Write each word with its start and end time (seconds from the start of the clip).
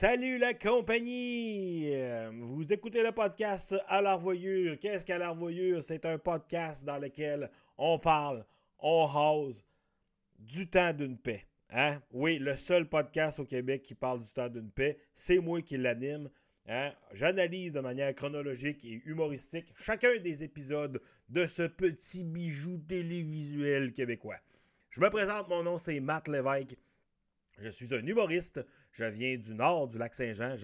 Salut 0.00 0.38
la 0.38 0.54
compagnie! 0.54 1.92
Vous 2.30 2.72
écoutez 2.72 3.02
le 3.02 3.10
podcast 3.10 3.74
à 3.88 4.00
l'arvoyure. 4.00 4.78
Qu'est-ce 4.78 5.04
qu'à 5.04 5.18
l'arvoyure? 5.18 5.82
C'est 5.82 6.06
un 6.06 6.18
podcast 6.18 6.84
dans 6.84 6.98
lequel 6.98 7.50
on 7.76 7.98
parle, 7.98 8.46
on 8.78 9.10
hause 9.12 9.64
du 10.38 10.70
temps 10.70 10.92
d'une 10.92 11.18
paix. 11.18 11.48
Hein? 11.70 12.00
Oui, 12.12 12.38
le 12.38 12.54
seul 12.54 12.88
podcast 12.88 13.40
au 13.40 13.44
Québec 13.44 13.82
qui 13.82 13.96
parle 13.96 14.22
du 14.22 14.30
temps 14.30 14.48
d'une 14.48 14.70
paix, 14.70 15.00
c'est 15.14 15.40
moi 15.40 15.62
qui 15.62 15.76
l'anime. 15.76 16.30
Hein? 16.68 16.92
J'analyse 17.12 17.72
de 17.72 17.80
manière 17.80 18.14
chronologique 18.14 18.84
et 18.84 19.02
humoristique 19.04 19.74
chacun 19.82 20.16
des 20.18 20.44
épisodes 20.44 21.02
de 21.28 21.44
ce 21.44 21.62
petit 21.62 22.22
bijou 22.22 22.78
télévisuel 22.86 23.92
québécois. 23.92 24.38
Je 24.90 25.00
me 25.00 25.10
présente, 25.10 25.48
mon 25.48 25.64
nom 25.64 25.76
c'est 25.76 25.98
Matt 25.98 26.28
Lévesque. 26.28 26.76
Je 27.58 27.68
suis 27.68 27.92
un 27.92 28.06
humoriste. 28.06 28.64
Je 28.98 29.04
viens 29.04 29.36
du 29.36 29.54
nord 29.54 29.86
du 29.86 29.96
lac 29.96 30.12
Saint-Jean. 30.12 30.56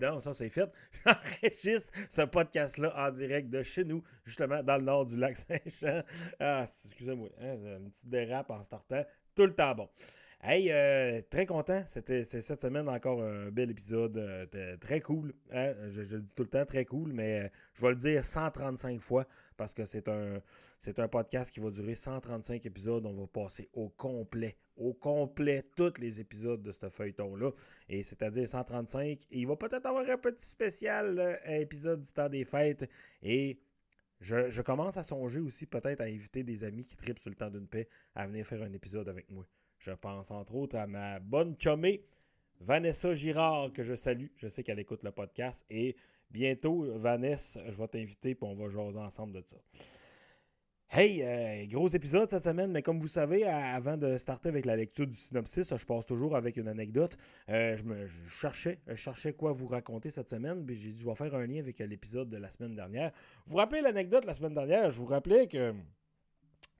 Non, 0.00 0.18
ça 0.18 0.34
c'est 0.34 0.48
fait. 0.48 0.68
J'enregistre 1.06 1.92
ce 2.10 2.22
podcast-là 2.22 2.92
en 2.96 3.12
direct 3.12 3.48
de 3.50 3.62
chez 3.62 3.84
nous, 3.84 4.02
justement 4.24 4.64
dans 4.64 4.78
le 4.78 4.82
nord 4.82 5.06
du 5.06 5.16
lac 5.16 5.36
Saint-Jean. 5.36 6.02
Ah, 6.40 6.64
excusez-moi, 6.64 7.28
hein, 7.40 7.54
une 7.78 7.88
petite 7.88 8.08
dérape 8.08 8.50
en 8.50 8.64
startant. 8.64 9.04
Tout 9.36 9.46
le 9.46 9.54
temps 9.54 9.76
bon. 9.76 9.88
Hey, 10.42 10.72
euh, 10.72 11.22
très 11.30 11.46
content. 11.46 11.84
C'était 11.86 12.24
cette 12.24 12.60
semaine 12.60 12.88
encore 12.88 13.22
un 13.22 13.50
bel 13.52 13.70
épisode. 13.70 14.16
euh, 14.16 14.76
très 14.78 15.00
cool. 15.00 15.34
hein. 15.52 15.72
Je, 15.90 16.02
je 16.02 16.16
le 16.16 16.22
dis 16.22 16.32
tout 16.34 16.42
le 16.42 16.48
temps, 16.48 16.66
très 16.66 16.84
cool, 16.84 17.12
mais 17.12 17.42
euh, 17.44 17.48
je 17.74 17.82
vais 17.82 17.90
le 17.90 17.96
dire 17.96 18.26
135 18.26 19.00
fois 19.00 19.24
parce 19.56 19.72
que 19.72 19.84
c'est 19.84 20.08
un, 20.08 20.40
c'est 20.78 20.98
un 20.98 21.08
podcast 21.08 21.50
qui 21.50 21.60
va 21.60 21.70
durer 21.70 21.94
135 21.94 22.64
épisodes. 22.66 23.06
On 23.06 23.14
va 23.14 23.26
passer 23.26 23.68
au 23.72 23.88
complet, 23.88 24.58
au 24.76 24.92
complet, 24.92 25.64
tous 25.74 25.94
les 25.98 26.20
épisodes 26.20 26.62
de 26.62 26.72
ce 26.72 26.88
feuilleton-là. 26.88 27.50
Et 27.88 28.02
c'est-à-dire 28.02 28.46
135. 28.46 29.22
Et 29.30 29.38
il 29.38 29.46
va 29.46 29.56
peut-être 29.56 29.86
avoir 29.86 30.08
un 30.08 30.18
petit 30.18 30.44
spécial 30.44 31.18
euh, 31.18 31.60
épisode 31.60 32.02
du 32.02 32.12
temps 32.12 32.28
des 32.28 32.44
fêtes. 32.44 32.88
Et 33.22 33.58
je, 34.20 34.50
je 34.50 34.62
commence 34.62 34.96
à 34.96 35.02
songer 35.02 35.40
aussi 35.40 35.66
peut-être 35.66 36.00
à 36.02 36.04
inviter 36.04 36.42
des 36.42 36.64
amis 36.64 36.84
qui 36.84 36.96
tripent 36.96 37.18
sur 37.18 37.30
le 37.30 37.36
temps 37.36 37.50
d'une 37.50 37.66
paix 37.66 37.88
à 38.14 38.26
venir 38.26 38.46
faire 38.46 38.62
un 38.62 38.72
épisode 38.72 39.08
avec 39.08 39.30
moi. 39.30 39.46
Je 39.78 39.92
pense 39.92 40.30
entre 40.30 40.54
autres 40.54 40.76
à 40.76 40.86
ma 40.86 41.20
bonne 41.20 41.54
chumée, 41.58 42.02
Vanessa 42.60 43.14
Girard, 43.14 43.72
que 43.72 43.82
je 43.82 43.94
salue. 43.94 44.26
Je 44.36 44.48
sais 44.48 44.62
qu'elle 44.62 44.78
écoute 44.78 45.02
le 45.02 45.12
podcast. 45.12 45.64
Et 45.70 45.96
bientôt, 46.30 46.86
Vanessa, 46.98 47.60
je 47.70 47.76
vais 47.76 47.88
t'inviter 47.88 48.30
et 48.30 48.38
on 48.42 48.54
va 48.54 48.68
jaser 48.68 48.98
ensemble 48.98 49.34
de 49.34 49.42
ça. 49.46 49.56
Hey, 50.88 51.20
euh, 51.22 51.66
gros 51.66 51.88
épisode 51.88 52.30
cette 52.30 52.44
semaine, 52.44 52.70
mais 52.70 52.80
comme 52.80 53.00
vous 53.00 53.08
savez, 53.08 53.44
avant 53.44 53.96
de 53.96 54.16
starter 54.18 54.48
avec 54.48 54.64
la 54.64 54.76
lecture 54.76 55.06
du 55.06 55.16
synopsis, 55.16 55.68
je 55.76 55.84
passe 55.84 56.06
toujours 56.06 56.36
avec 56.36 56.56
une 56.56 56.68
anecdote. 56.68 57.18
Euh, 57.48 57.76
je, 57.76 57.82
me, 57.82 58.06
cherchais, 58.28 58.78
je 58.86 58.94
cherchais 58.94 59.32
quoi 59.32 59.50
vous 59.52 59.66
raconter 59.66 60.10
cette 60.10 60.30
semaine, 60.30 60.64
puis 60.64 60.76
j'ai 60.76 60.90
dit 60.90 61.00
je 61.00 61.04
vais 61.04 61.14
faire 61.16 61.34
un 61.34 61.44
lien 61.44 61.58
avec 61.58 61.80
l'épisode 61.80 62.30
de 62.30 62.36
la 62.36 62.50
semaine 62.50 62.76
dernière. 62.76 63.10
Vous 63.46 63.52
vous 63.52 63.56
rappelez 63.56 63.82
l'anecdote 63.82 64.24
la 64.26 64.34
semaine 64.34 64.54
dernière? 64.54 64.92
Je 64.92 64.98
vous 64.98 65.06
rappelais 65.06 65.48
que 65.48 65.74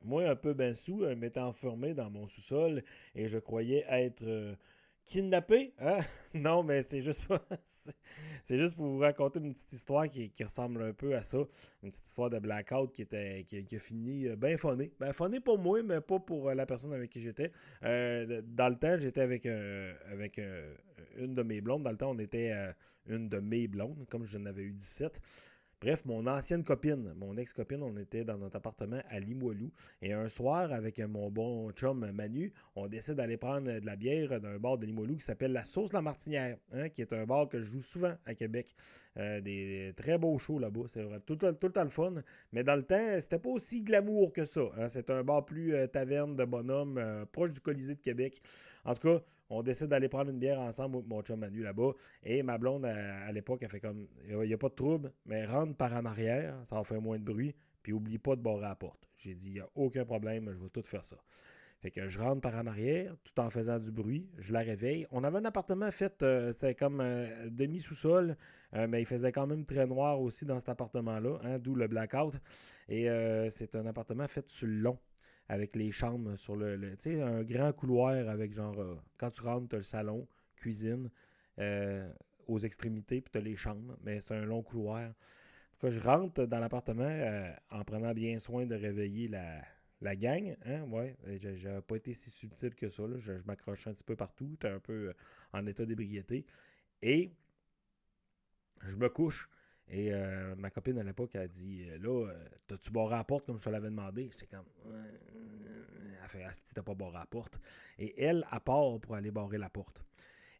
moi, 0.05 0.29
un 0.29 0.37
peu 0.37 0.55
ben 0.55 0.77
sous, 0.77 1.03
euh, 1.03 1.17
m'étais 1.17 1.41
enfermé 1.41 1.93
dans 1.93 2.09
mon 2.09 2.29
sous-sol 2.29 2.85
et 3.17 3.27
je 3.27 3.41
croyais 3.41 3.85
être 3.89 4.25
kidnappé. 5.07 5.73
Hein? 5.79 5.99
non, 6.35 6.63
mais 6.63 6.83
c'est 6.83 7.01
juste 7.01 7.27
pas- 7.27 7.43
c'est- 8.45 8.59
juste 8.59 8.77
pour 8.77 8.87
vous 8.87 8.99
raconter 8.99 9.39
une 9.41 9.53
petite 9.53 9.73
histoire 9.73 10.09
qui, 10.09 10.31
ressemble 10.43 10.83
un 10.83 10.93
peu 10.93 11.17
à 11.17 11.23
ça. 11.23 11.39
Une 11.83 11.91
petite 11.91 12.07
histoire 12.09 12.29
de 12.31 12.39
blackout 12.39 12.93
qui 12.93 13.03
était 13.03 13.45
qui, 13.47 13.77
a 13.77 13.79
fini 13.79 14.29
euh, 14.29 14.37
bien 14.37 14.57
funné. 14.57 14.93
Ben 15.01 15.13
funné 15.13 15.41
pour 15.41 15.59
moi, 15.59 15.83
mais 15.83 16.01
pas 16.01 16.19
pour 16.19 16.49
euh, 16.49 16.55
la 16.55 16.67
personne 16.67 16.93
avec 16.93 17.11
qui 17.11 17.21
j'étais. 17.21 17.53
Euh, 17.83 18.43
dans 18.45 18.69
le 18.69 18.77
temps, 18.77 18.97
j'étais 18.99 19.21
avec, 19.21 19.47
euh, 19.47 19.95
avec 20.11 20.41
une 21.19 21.35
de 21.35 21.43
mes 21.43 21.61
blondes. 21.61 21.85
Dans 21.85 21.91
le 21.93 21.97
temps, 21.97 22.11
on 22.11 22.19
était 22.19 22.53
une 23.07 23.29
de 23.29 23.39
mes 23.39 23.69
blondes, 23.69 24.07
comme 24.11 24.27
je 24.27 24.39
n'avais 24.39 24.63
eu 24.63 24.73
17. 24.73 25.21
Bref, 25.87 26.05
mon 26.05 26.27
ancienne 26.27 26.65
copine, 26.65 27.15
mon 27.17 27.37
ex-copine, 27.37 27.81
on 27.81 27.97
était 27.97 28.25
dans 28.25 28.37
notre 28.37 28.57
appartement 28.57 29.01
à 29.09 29.21
Limoilou. 29.21 29.71
Et 30.03 30.13
un 30.13 30.29
soir, 30.29 30.73
avec 30.73 30.99
mon 30.99 31.31
bon 31.31 31.71
chum 31.71 32.11
Manu, 32.11 32.53
on 32.75 32.89
décide 32.89 33.15
d'aller 33.15 33.37
prendre 33.37 33.71
de 33.71 33.87
la 33.87 33.95
bière 33.95 34.41
d'un 34.41 34.59
bar 34.59 34.79
de 34.79 34.85
Limoilou 34.85 35.15
qui 35.15 35.25
s'appelle 35.25 35.53
la 35.53 35.65
Sauce 35.65 35.93
La 35.93 36.03
Martinière, 36.03 36.59
hein, 36.73 36.89
qui 36.89 37.03
est 37.03 37.13
un 37.13 37.25
bar 37.25 37.49
que 37.49 37.61
je 37.61 37.69
joue 37.69 37.83
souvent 37.83 38.17
à 38.25 38.35
Québec. 38.35 38.75
Euh, 39.17 39.41
des, 39.41 39.95
très 39.97 40.19
beaux 40.19 40.37
shows 40.39 40.59
là-bas, 40.59 40.87
c'est 40.89 41.07
tout, 41.25 41.37
tout 41.37 41.69
temps 41.69 41.85
le 41.85 41.91
fun. 41.91 42.15
Mais 42.51 42.65
dans 42.65 42.75
le 42.75 42.83
temps, 42.83 43.21
c'était 43.21 43.39
pas 43.39 43.51
aussi 43.51 43.81
glamour 43.83 44.33
que 44.33 44.45
ça. 44.45 44.63
hein. 44.77 44.89
C'est 44.89 45.09
un 45.11 45.23
bar 45.23 45.45
plus 45.45 45.73
euh, 45.73 45.87
taverne 45.87 46.35
de 46.35 46.45
bonhomme, 46.45 46.99
euh, 46.99 47.25
proche 47.27 47.53
du 47.53 47.61
Colisée 47.61 47.95
de 47.95 48.01
Québec. 48.01 48.43
En 48.85 48.93
tout 48.93 49.07
cas, 49.07 49.23
on 49.49 49.63
décide 49.63 49.89
d'aller 49.89 50.09
prendre 50.09 50.31
une 50.31 50.39
bière 50.39 50.61
ensemble, 50.61 51.03
mon 51.07 51.23
chum 51.23 51.41
Manu 51.41 51.63
là-bas. 51.63 51.93
Et 52.23 52.43
ma 52.43 52.59
blonde, 52.59 52.85
à, 52.85 53.31
l'époque, 53.33 53.61
elle 53.63 53.69
fait 53.69 53.81
comme 53.81 54.07
il 54.29 54.37
n'y 54.37 54.55
a, 54.55 54.59
pas 54.59 54.69
de 54.69 54.75
trouble, 54.75 55.13
mais 55.25 55.45
rentre 55.45 55.75
par 55.77 55.93
en 55.93 56.05
arrière, 56.05 56.57
ça 56.67 56.77
va 56.77 56.85
faire 56.85 57.01
moins 57.01 57.19
de 57.19 57.25
bruit, 57.25 57.55
puis 57.83 57.93
oublie 57.93 58.19
pas 58.19 58.37
de 58.37 58.43
barrer 58.43 58.63
la 58.63 58.75
porte. 58.75 59.09
J'ai 59.17 59.35
dit 59.35 59.49
il 59.49 59.55
n'y 59.55 59.61
a 59.61 59.69
aucun 59.75 60.05
problème, 60.05 60.51
je 60.53 60.63
vais 60.63 60.71
tout 60.71 60.83
faire 60.83 61.05
ça. 61.05 61.17
Fait 61.81 61.91
que 61.91 62.09
je 62.09 62.19
rentre 62.19 62.41
par 62.41 62.55
en 62.55 62.67
arrière, 62.67 63.15
tout 63.23 63.39
en 63.41 63.51
faisant 63.51 63.79
du 63.79 63.93
bruit, 63.93 64.29
je 64.39 64.53
la 64.53 64.61
réveille. 64.61 65.07
On 65.11 65.23
avait 65.25 65.39
un 65.39 65.45
appartement 65.45 65.91
fait, 65.91 66.23
euh, 66.23 66.51
c'était 66.53 66.75
comme 66.75 67.01
euh, 67.01 67.49
demi-sous-sol, 67.51 68.37
euh, 68.75 68.87
mais 68.89 69.03
il 69.03 69.07
faisait 69.07 69.31
quand 69.31 69.47
même 69.47 69.65
très 69.65 69.87
noir 69.87 70.21
aussi 70.21 70.45
dans 70.45 70.59
cet 70.59 70.71
appartement-là, 70.71 71.39
hein, 71.45 71.59
d'où 71.59 71.75
le 71.75 71.87
blackout. 71.87 72.35
Et 72.89 73.11
euh, 73.11 73.51
c'est 73.51 73.75
un 73.75 73.87
appartement 73.87 74.27
fait 74.27 74.49
sur 74.49 74.67
le 74.67 74.75
long 74.75 74.99
avec 75.49 75.77
les 75.77 75.93
chambres 75.93 76.37
sur 76.37 76.57
le. 76.57 76.77
le- 76.77 76.97
tu 76.97 77.03
sais, 77.15 77.23
un 77.23 77.43
grand 77.43 77.73
couloir 77.73 78.29
avec 78.29 78.53
genre. 78.55 78.79
euh, 78.81 78.97
quand 79.19 79.31
tu 79.31 79.43
rentres, 79.43 79.69
tu 79.69 79.75
as 79.77 79.79
le 79.79 79.85
salon, 79.85 80.27
cuisine, 80.57 81.11
euh, 81.59 82.11
aux 82.49 82.59
extrémités, 82.59 83.21
puis 83.21 83.31
tu 83.33 83.39
as 83.39 83.41
les 83.43 83.57
chambres, 83.57 83.97
mais 84.03 84.21
c'est 84.21 84.35
un 84.35 84.45
long 84.45 84.63
couloir. 84.63 85.13
En 85.83 85.91
je 85.91 86.01
rentre 86.01 86.47
dans 86.47 86.59
l'appartement 86.59 87.05
euh, 87.05 87.53
en 87.71 87.85
prenant 87.85 88.13
bien 88.15 88.39
soin 88.39 88.67
de 88.67 88.75
réveiller 88.75 89.29
la, 89.29 89.63
la 90.01 90.17
gang. 90.17 90.57
Hein, 90.65 90.83
ouais, 90.85 91.17
je 91.39 91.69
n'avais 91.69 91.83
pas 91.83 91.97
été 91.97 92.13
si 92.15 92.31
subtil 92.31 92.75
que 92.75 92.89
ça. 92.89 93.07
là. 93.07 93.17
Je, 93.19 93.39
je 93.39 93.45
m'accrochais 93.47 93.91
un 93.91 93.95
petit 93.95 94.05
peu 94.05 94.17
partout. 94.17 94.49
J'étais 94.53 94.69
un 94.69 94.81
peu 94.81 95.13
en 95.53 95.67
état 95.67 95.85
d'ébriété. 95.87 96.47
Et 97.03 97.33
je 98.87 98.97
me 98.97 99.09
couche. 99.09 99.49
Et 99.89 100.13
euh, 100.13 100.55
ma 100.57 100.71
copine 100.71 100.99
à 100.99 101.03
l'époque 101.05 101.37
a 101.37 101.47
dit 101.47 101.87
euh, 101.89 101.99
Là, 101.99 102.29
euh, 102.31 102.45
t'as-tu 102.67 102.91
barré 102.91 103.17
la 103.17 103.25
porte 103.25 103.47
comme 103.47 103.59
je 103.59 103.65
te 103.65 103.71
l'avais 103.71 103.89
demandé? 103.89 104.29
J'étais 104.33 104.47
comme. 104.47 104.67
Elle 106.23 106.29
fait 106.29 106.45
Asti, 106.45 106.75
t'as 106.75 106.83
pas 106.83 106.95
barré 106.95 107.13
la 107.19 107.27
porte. 107.27 107.61
Et 107.99 108.21
elle, 108.23 108.45
à 108.51 108.61
part 108.61 108.99
pour 109.01 109.15
aller 109.15 109.31
barrer 109.31 109.59
la 109.59 109.71
porte. 109.71 110.05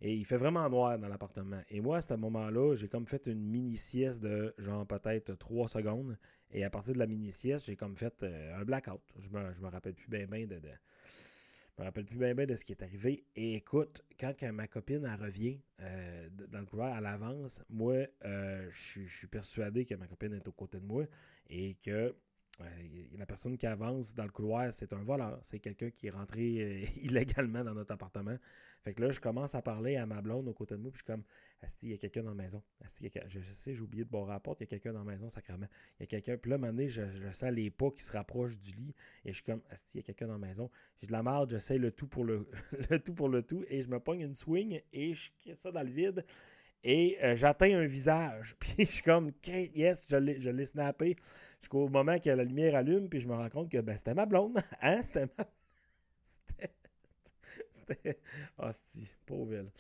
Et 0.01 0.15
il 0.15 0.25
fait 0.25 0.37
vraiment 0.37 0.69
noir 0.69 0.99
dans 0.99 1.09
l'appartement. 1.09 1.61
Et 1.71 1.81
moi, 1.81 1.99
à 1.99 2.01
ce 2.03 2.15
moment-là, 2.15 2.75
j'ai 2.77 2.89
comme 2.89 3.07
fait 3.07 3.27
une 3.27 3.41
mini-sieste 3.41 4.23
de 4.23 4.55
genre 4.59 4.87
peut-être 4.87 5.35
3 5.35 5.69
secondes. 5.69 6.19
Et 6.53 6.65
à 6.65 6.71
partir 6.71 6.95
de 6.95 6.99
la 6.99 7.07
mini-sieste, 7.07 7.65
j'ai 7.67 7.77
comme 7.77 7.97
fait 7.97 8.23
un 8.23 8.65
blackout. 8.65 9.01
Je 9.19 9.29
me, 9.31 9.53
je 9.55 9.61
me 9.61 9.69
rappelle 9.69 9.95
plus 9.95 10.09
bien 10.09 10.27
bien 10.27 10.47
de- 10.47 10.61
je 11.77 11.83
me 11.83 11.87
rappelle 11.87 12.07
plus 12.07 12.17
bien 12.19 12.35
bien 12.35 12.47
de 12.47 12.55
ce 12.55 12.65
qui 12.65 12.73
est 12.73 12.83
arrivé. 12.83 13.23
Et 13.35 13.55
écoute, 13.57 14.03
quand 14.19 14.43
ma 14.45 14.67
copine 14.67 15.07
revient 15.21 15.61
euh, 15.81 16.29
dans 16.49 16.61
le 16.61 16.65
couloir, 16.65 16.97
elle 16.97 17.05
avance. 17.05 17.63
Moi, 17.69 18.07
euh, 18.25 18.67
je 18.71 19.07
suis 19.07 19.27
persuadé 19.27 19.85
que 19.85 19.95
ma 19.95 20.07
copine 20.07 20.33
est 20.33 20.49
aux 20.49 20.53
côtés 20.53 20.81
de 20.81 20.87
moi 20.87 21.05
et 21.51 21.75
que 21.85 22.15
euh, 22.61 22.65
la 23.19 23.27
personne 23.27 23.57
qui 23.59 23.67
avance 23.67 24.15
dans 24.15 24.25
le 24.25 24.31
couloir, 24.31 24.73
c'est 24.73 24.93
un 24.93 25.03
voleur. 25.03 25.39
C'est 25.43 25.59
quelqu'un 25.59 25.91
qui 25.91 26.07
est 26.07 26.11
rentré 26.11 26.61
euh, 26.61 26.85
illégalement 27.03 27.63
dans 27.65 27.75
notre 27.75 27.93
appartement. 27.93 28.37
Fait 28.83 28.95
que 28.95 29.03
là, 29.03 29.11
je 29.11 29.19
commence 29.19 29.57
à 29.57 29.63
parler 29.63 29.97
à 29.97 30.07
ma 30.07 30.23
blonde 30.23 30.47
aux 30.47 30.53
côtés 30.53 30.77
de 30.77 30.81
moi, 30.81 30.93
puis 30.93 31.01
je 31.01 31.03
suis 31.03 31.13
comme, 31.13 31.25
Asti, 31.61 31.87
il 31.87 31.91
y 31.91 31.95
a 31.95 31.99
quelqu'un 31.99 32.23
dans 32.23 32.31
la 32.31 32.37
maison. 32.37 32.63
A 32.85 32.87
je, 33.27 33.41
je 33.41 33.53
sais, 33.53 33.75
j'ai 33.75 33.81
oublié 33.81 34.05
de 34.05 34.09
barrer 34.11 34.31
la 34.31 34.39
porte, 34.39 34.61
il 34.61 34.63
y 34.63 34.67
a 34.67 34.69
quelqu'un 34.69 34.93
dans 34.93 35.03
la 35.03 35.11
maison, 35.11 35.29
sacrément. 35.29 35.67
Il 35.99 36.03
y 36.03 36.05
a 36.05 36.07
quelqu'un, 36.07 36.37
puis 36.37 36.51
là, 36.51 36.55
à 36.55 36.59
un 36.59 36.61
moment 36.61 36.73
donné, 36.73 36.89
je, 36.89 37.03
je 37.11 37.33
sens 37.33 37.51
les 37.51 37.69
pas 37.69 37.91
qui 37.91 38.05
se 38.05 38.13
rapprochent 38.13 38.57
du 38.59 38.71
lit, 38.77 38.95
et 39.25 39.31
je 39.31 39.35
suis 39.35 39.45
comme, 39.45 39.61
Asti, 39.71 39.99
il 39.99 40.01
y 40.03 40.05
a 40.05 40.07
quelqu'un 40.07 40.29
dans 40.29 40.39
la 40.39 40.47
maison. 40.47 40.71
J'ai 41.01 41.09
de 41.09 41.13
la 41.13 41.25
marde, 41.25 41.51
j'essaie 41.51 41.79
le 41.79 41.91
tout 41.91 42.07
pour 42.07 42.25
le, 42.25 42.47
tout 43.05 43.13
pour 43.13 43.29
le 43.29 43.43
tout, 43.43 43.65
et 43.69 43.83
je 43.83 43.89
me 43.89 43.99
pogne 43.99 44.21
une 44.21 44.37
swing, 44.37 44.81
et 44.93 45.15
je 45.15 45.33
crée 45.41 45.57
ça 45.57 45.73
dans 45.73 45.83
le 45.83 45.91
vide. 45.91 46.25
Et 46.85 47.19
euh, 47.25 47.35
j'atteins 47.35 47.77
un 47.77 47.87
visage. 47.87 48.55
Puis 48.61 48.75
je 48.79 48.85
suis 48.85 49.03
comme, 49.03 49.33
yes, 49.45 50.07
je 50.09 50.37
je 50.39 50.51
l'ai 50.51 50.65
snappé. 50.65 51.17
Jusqu'au 51.61 51.89
moment 51.89 52.19
que 52.19 52.31
la 52.31 52.45
lumière 52.45 52.75
allume, 52.77 53.09
puis 53.09 53.21
je 53.21 53.29
me 53.29 53.35
rends 53.35 53.51
compte 53.51 53.71
que 53.71 53.79
ben, 53.81 53.97
c'était 53.97 54.15
ma 54.15 54.27
blonde. 54.27 54.59
Hein? 54.83 55.03
C'était 55.03 55.27
ma. 55.39 55.47
C'était. 56.25 56.75
C'était. 57.71 58.19
Pauvre 59.27 59.55
elle. 59.55 59.71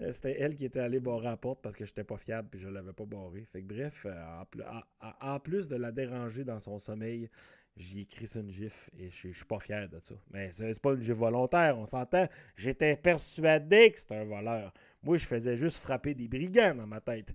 Euh, 0.00 0.12
C'était 0.12 0.40
elle 0.40 0.56
qui 0.56 0.64
était 0.64 0.80
allée 0.80 1.00
barrer 1.00 1.24
la 1.24 1.36
porte 1.36 1.60
parce 1.62 1.76
que 1.76 1.84
j'étais 1.84 2.04
pas 2.04 2.16
fiable 2.16 2.48
puis 2.50 2.60
je 2.60 2.68
l'avais 2.68 2.92
pas 2.92 3.04
barré. 3.04 3.44
Fait 3.52 3.62
que 3.62 3.66
bref, 3.68 4.06
euh, 4.06 4.40
en, 4.40 4.44
pl- 4.46 4.64
en- 4.68 5.08
en- 5.08 5.34
en 5.34 5.40
plus 5.40 5.68
de 5.68 5.76
la 5.76 5.92
déranger 5.92 6.44
dans 6.44 6.60
son 6.60 6.78
sommeil, 6.78 7.28
j'ai 7.76 8.00
écrit 8.00 8.26
ça 8.26 8.40
une 8.40 8.50
gifle 8.50 8.90
et 8.98 9.10
je 9.10 9.28
suis 9.30 9.44
pas 9.46 9.58
fier 9.58 9.88
de 9.88 9.98
ça. 10.00 10.14
Mais 10.32 10.50
c'est 10.52 10.80
pas 10.80 10.92
une 10.94 11.00
gifle 11.02 11.18
volontaire, 11.18 11.78
on 11.78 11.86
s'entend. 11.86 12.28
J'étais 12.56 12.96
persuadé 12.96 13.92
que 13.92 13.98
c'était 14.00 14.16
un 14.16 14.24
voleur. 14.24 14.72
Moi, 15.02 15.16
je 15.18 15.26
faisais 15.26 15.56
juste 15.56 15.78
frapper 15.78 16.14
des 16.14 16.28
brigands 16.28 16.74
dans 16.74 16.86
ma 16.86 17.00
tête. 17.00 17.32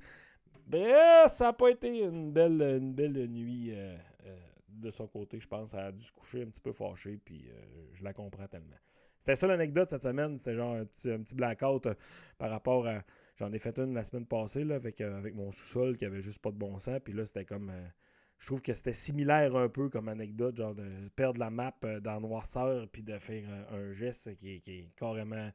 Bref, 0.67 1.31
ça 1.31 1.45
n'a 1.45 1.53
pas 1.53 1.69
été 1.69 2.03
une 2.03 2.31
belle, 2.31 2.61
une 2.61 2.93
belle 2.93 3.27
nuit 3.27 3.71
euh, 3.71 3.97
euh, 4.25 4.37
de 4.69 4.89
son 4.91 5.07
côté, 5.07 5.39
je 5.39 5.47
pense. 5.47 5.73
Elle 5.73 5.79
a 5.79 5.91
dû 5.91 6.03
se 6.03 6.11
coucher 6.11 6.43
un 6.43 6.47
petit 6.47 6.61
peu 6.61 6.73
fâchée, 6.73 7.19
puis 7.23 7.49
euh, 7.49 7.89
je 7.93 8.03
la 8.03 8.13
comprends 8.13 8.47
tellement. 8.47 8.75
C'était 9.17 9.35
ça 9.35 9.47
l'anecdote 9.47 9.89
cette 9.89 10.03
semaine. 10.03 10.37
C'était 10.37 10.55
genre 10.55 10.75
un 10.75 10.85
petit, 10.85 11.09
un 11.09 11.19
petit 11.19 11.35
blackout 11.35 11.87
par 12.37 12.49
rapport 12.49 12.87
à. 12.87 13.01
J'en 13.37 13.51
ai 13.53 13.59
fait 13.59 13.77
une 13.79 13.93
la 13.93 14.03
semaine 14.03 14.25
passée 14.25 14.63
là, 14.63 14.75
avec, 14.75 14.99
avec 14.99 15.35
mon 15.35 15.51
sous-sol 15.51 15.95
qui 15.95 16.05
avait 16.05 16.21
juste 16.21 16.39
pas 16.39 16.51
de 16.51 16.57
bon 16.57 16.79
sens. 16.79 16.99
Puis 17.03 17.13
là, 17.13 17.25
c'était 17.25 17.45
comme 17.45 17.71
je 18.39 18.45
trouve 18.45 18.61
que 18.61 18.73
c'était 18.73 18.93
similaire 18.93 19.55
un 19.55 19.69
peu 19.69 19.89
comme 19.89 20.09
anecdote, 20.09 20.57
genre 20.57 20.75
de 20.75 21.09
perdre 21.15 21.39
la 21.39 21.49
map 21.49 21.75
euh, 21.83 21.99
dans 21.99 22.21
noirceur 22.21 22.87
puis 22.89 23.01
de 23.01 23.17
faire 23.17 23.43
un, 23.71 23.93
geste 23.93 24.35
qui, 24.35 24.55
est 24.55 24.95
carrément 24.95 25.51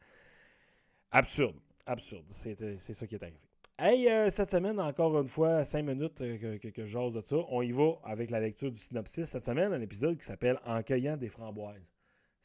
absurde. 1.10 1.56
Absurde. 1.86 2.26
C'est 2.30 2.78
ça 2.78 3.06
qui 3.06 3.14
est 3.14 3.22
arrivé. 3.22 3.38
Hey, 3.84 4.08
euh, 4.08 4.30
cette 4.30 4.52
semaine, 4.52 4.78
encore 4.78 5.20
une 5.20 5.26
fois, 5.26 5.64
cinq 5.64 5.82
minutes 5.82 6.20
euh, 6.20 6.56
que, 6.58 6.68
que, 6.68 6.84
je 6.84 6.92
jase 6.92 7.12
de 7.14 7.20
ça. 7.20 7.34
On 7.48 7.62
y 7.62 7.72
va 7.72 7.94
avec 8.04 8.30
la 8.30 8.38
lecture 8.38 8.70
du 8.70 8.78
synopsis. 8.78 9.24
Cette 9.24 9.44
semaine, 9.44 9.72
un 9.72 9.80
épisode 9.80 10.16
qui 10.16 10.24
s'appelle 10.24 10.60
En 10.64 10.84
cueillant 10.84 11.16
des 11.16 11.28
framboises. 11.28 11.92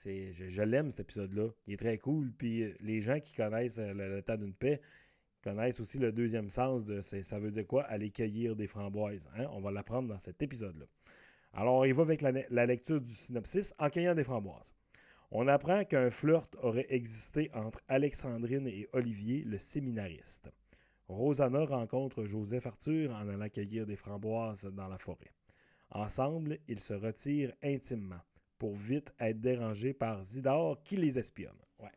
Je, 0.04 0.32
je 0.32 0.62
l'aime, 0.64 0.90
cet 0.90 1.02
épisode-là. 1.02 1.50
Il 1.68 1.76
est 1.76 1.78
très 1.78 2.00
cool. 2.00 2.32
Puis 2.40 2.74
les 2.80 3.02
gens 3.02 3.20
qui 3.20 3.36
connaissent 3.36 3.78
le 3.78 4.20
temps 4.22 4.36
d'une 4.36 4.56
paix, 4.56 4.82
connaissent 5.44 5.80
aussi 5.80 6.00
le 6.00 6.12
deuxième 6.12 6.50
sens 6.50 6.84
de 6.86 7.04
ça 7.04 7.38
veut 7.38 7.52
dire 7.52 7.68
quoi 7.68 7.84
aller 7.84 8.10
cueillir 8.10 8.56
des 8.56 8.66
framboises. 8.66 9.30
Hein? 9.38 9.46
On 9.52 9.62
va 9.62 9.70
l'apprendre 9.70 10.10
dans 10.10 10.18
cet 10.18 10.42
épisode-là. 10.42 10.86
Alors, 11.54 11.86
il 11.86 11.94
va 11.94 12.02
avec 12.02 12.24
la, 12.24 12.66
lecture 12.66 13.00
du 13.00 13.14
synopsis 13.14 13.76
en 13.78 13.92
cueillant 13.92 14.16
des 14.16 14.24
framboises. 14.24 14.74
On 15.30 15.48
apprend 15.48 15.86
qu'un 15.86 16.10
flirt 16.10 16.56
aurait 16.64 16.88
existé 16.90 17.52
entre 17.54 17.80
Alexandrine 17.90 18.66
et 18.68 18.90
Olivier, 18.92 19.44
le 19.46 19.60
séminariste. 19.60 20.50
Rosanna 21.08 21.66
rencontre 21.66 22.26
Joseph 22.26 22.68
Arthur 22.68 23.12
en 23.12 23.28
allant 23.28 23.50
cueillir 23.50 23.86
des 23.86 23.96
framboises 23.96 24.66
dans 24.66 24.88
la 24.88 24.98
forêt. 24.98 25.32
Ensemble, 25.92 26.60
ils 26.68 26.80
se 26.80 26.94
retirent 26.94 27.54
intimement 27.64 28.22
pour 28.60 28.76
vite 28.76 29.14
être 29.20 29.40
dérangés 29.40 29.94
par 29.94 30.24
Zidore 30.24 30.82
qui 30.84 30.98
les 30.98 31.18
espionne. 31.18 31.58
Ouais 31.80 31.92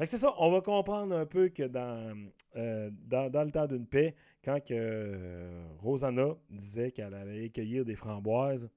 c'est 0.00 0.18
ça, 0.18 0.34
on 0.38 0.50
va 0.50 0.60
comprendre 0.60 1.14
un 1.14 1.26
peu 1.26 1.48
que 1.48 1.62
dans, 1.62 2.16
euh, 2.56 2.90
dans, 3.06 3.44
le 3.44 3.50
temps 3.50 3.66
d'une 3.66 3.86
paix, 3.86 4.14
quand 4.44 4.60
que, 4.60 4.74
euh, 4.74 5.64
Rosanna 5.80 6.36
disait 6.50 6.90
qu'elle 6.90 7.14
allait 7.14 7.50
cueillir 7.50 7.84
des 7.84 7.94
framboises, 7.94 8.68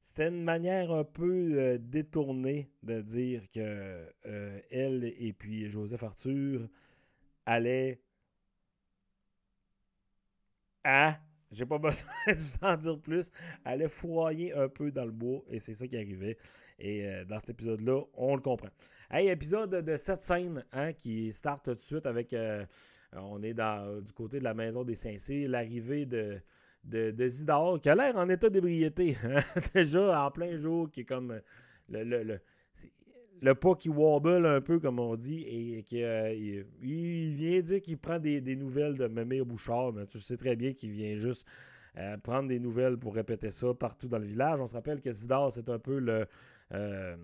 c'était 0.00 0.28
une 0.28 0.42
manière 0.42 0.90
un 0.92 1.04
peu 1.04 1.50
euh, 1.52 1.78
détournée 1.78 2.70
de 2.82 3.00
dire 3.00 3.42
que 3.50 4.06
elle 4.70 5.04
et 5.04 5.32
puis 5.32 5.68
Joseph 5.68 6.02
Arthur 6.02 6.68
allaient 7.46 8.00
à, 10.84 11.18
j'ai 11.50 11.66
pas 11.66 11.78
besoin 11.78 12.08
de 12.26 12.34
vous 12.34 12.56
en 12.62 12.76
dire 12.76 12.98
plus, 13.00 13.30
allaient 13.64 13.88
foyer 13.88 14.52
un 14.54 14.68
peu 14.68 14.90
dans 14.90 15.04
le 15.04 15.12
bois 15.12 15.42
et 15.48 15.60
c'est 15.60 15.74
ça 15.74 15.86
qui 15.86 15.96
arrivait. 15.96 16.38
Et 16.78 17.06
euh, 17.06 17.24
dans 17.24 17.38
cet 17.38 17.50
épisode-là, 17.50 18.02
on 18.14 18.34
le 18.34 18.40
comprend. 18.40 18.70
Hey, 19.10 19.28
épisode 19.28 19.84
de 19.84 19.96
cette 19.96 20.22
scène 20.22 20.64
hein, 20.72 20.92
qui 20.92 21.32
start 21.32 21.64
tout 21.64 21.74
de 21.74 21.80
suite 21.80 22.06
avec. 22.06 22.32
Euh, 22.32 22.64
on 23.12 23.42
est 23.42 23.54
du 23.54 24.12
côté 24.12 24.38
de 24.38 24.44
la 24.44 24.54
maison 24.54 24.84
des 24.84 24.94
Saint-Cyr, 24.94 25.48
l'arrivée 25.48 26.06
de, 26.06 26.40
de, 26.84 27.28
Zidore, 27.28 27.80
qui 27.80 27.88
a 27.88 27.96
l'air 27.96 28.16
en 28.16 28.28
état 28.28 28.48
d'ébriété. 28.48 29.16
Hein, 29.24 29.40
déjà 29.74 30.24
en 30.24 30.30
plein 30.30 30.56
jour, 30.56 30.90
qui 30.90 31.00
est 31.00 31.04
comme 31.04 31.40
le, 31.88 32.04
le, 32.04 32.40
pas 33.54 33.74
qui 33.74 33.88
wobble 33.88 34.46
un 34.46 34.60
peu, 34.60 34.78
comme 34.78 34.98
on 34.98 35.16
dit, 35.16 35.44
et 35.48 35.82
qui 35.82 36.02
euh, 36.02 36.64
il, 36.82 37.30
vient 37.30 37.60
dire 37.60 37.80
qu'il 37.80 37.98
prend 37.98 38.18
des, 38.18 38.40
nouvelles 38.56 38.94
de 38.94 39.06
Mémire 39.06 39.46
Bouchard, 39.46 39.92
mais 39.92 40.06
tu 40.06 40.20
sais 40.20 40.36
très 40.36 40.56
bien 40.56 40.72
qu'il 40.72 40.90
vient 40.90 41.16
juste 41.16 41.46
prendre 42.22 42.48
des 42.48 42.60
nouvelles 42.60 42.96
pour 42.96 43.14
répéter 43.14 43.50
ça 43.50 43.74
partout 43.74 44.08
dans 44.08 44.18
le 44.18 44.26
village. 44.26 44.60
On 44.60 44.66
se 44.66 44.74
rappelle 44.74 45.00
que 45.00 45.10
Zidore, 45.10 45.50
c'est 45.52 45.68
un 45.68 45.78
peu 45.78 45.98
le, 45.98 46.26
euh, 46.72 47.16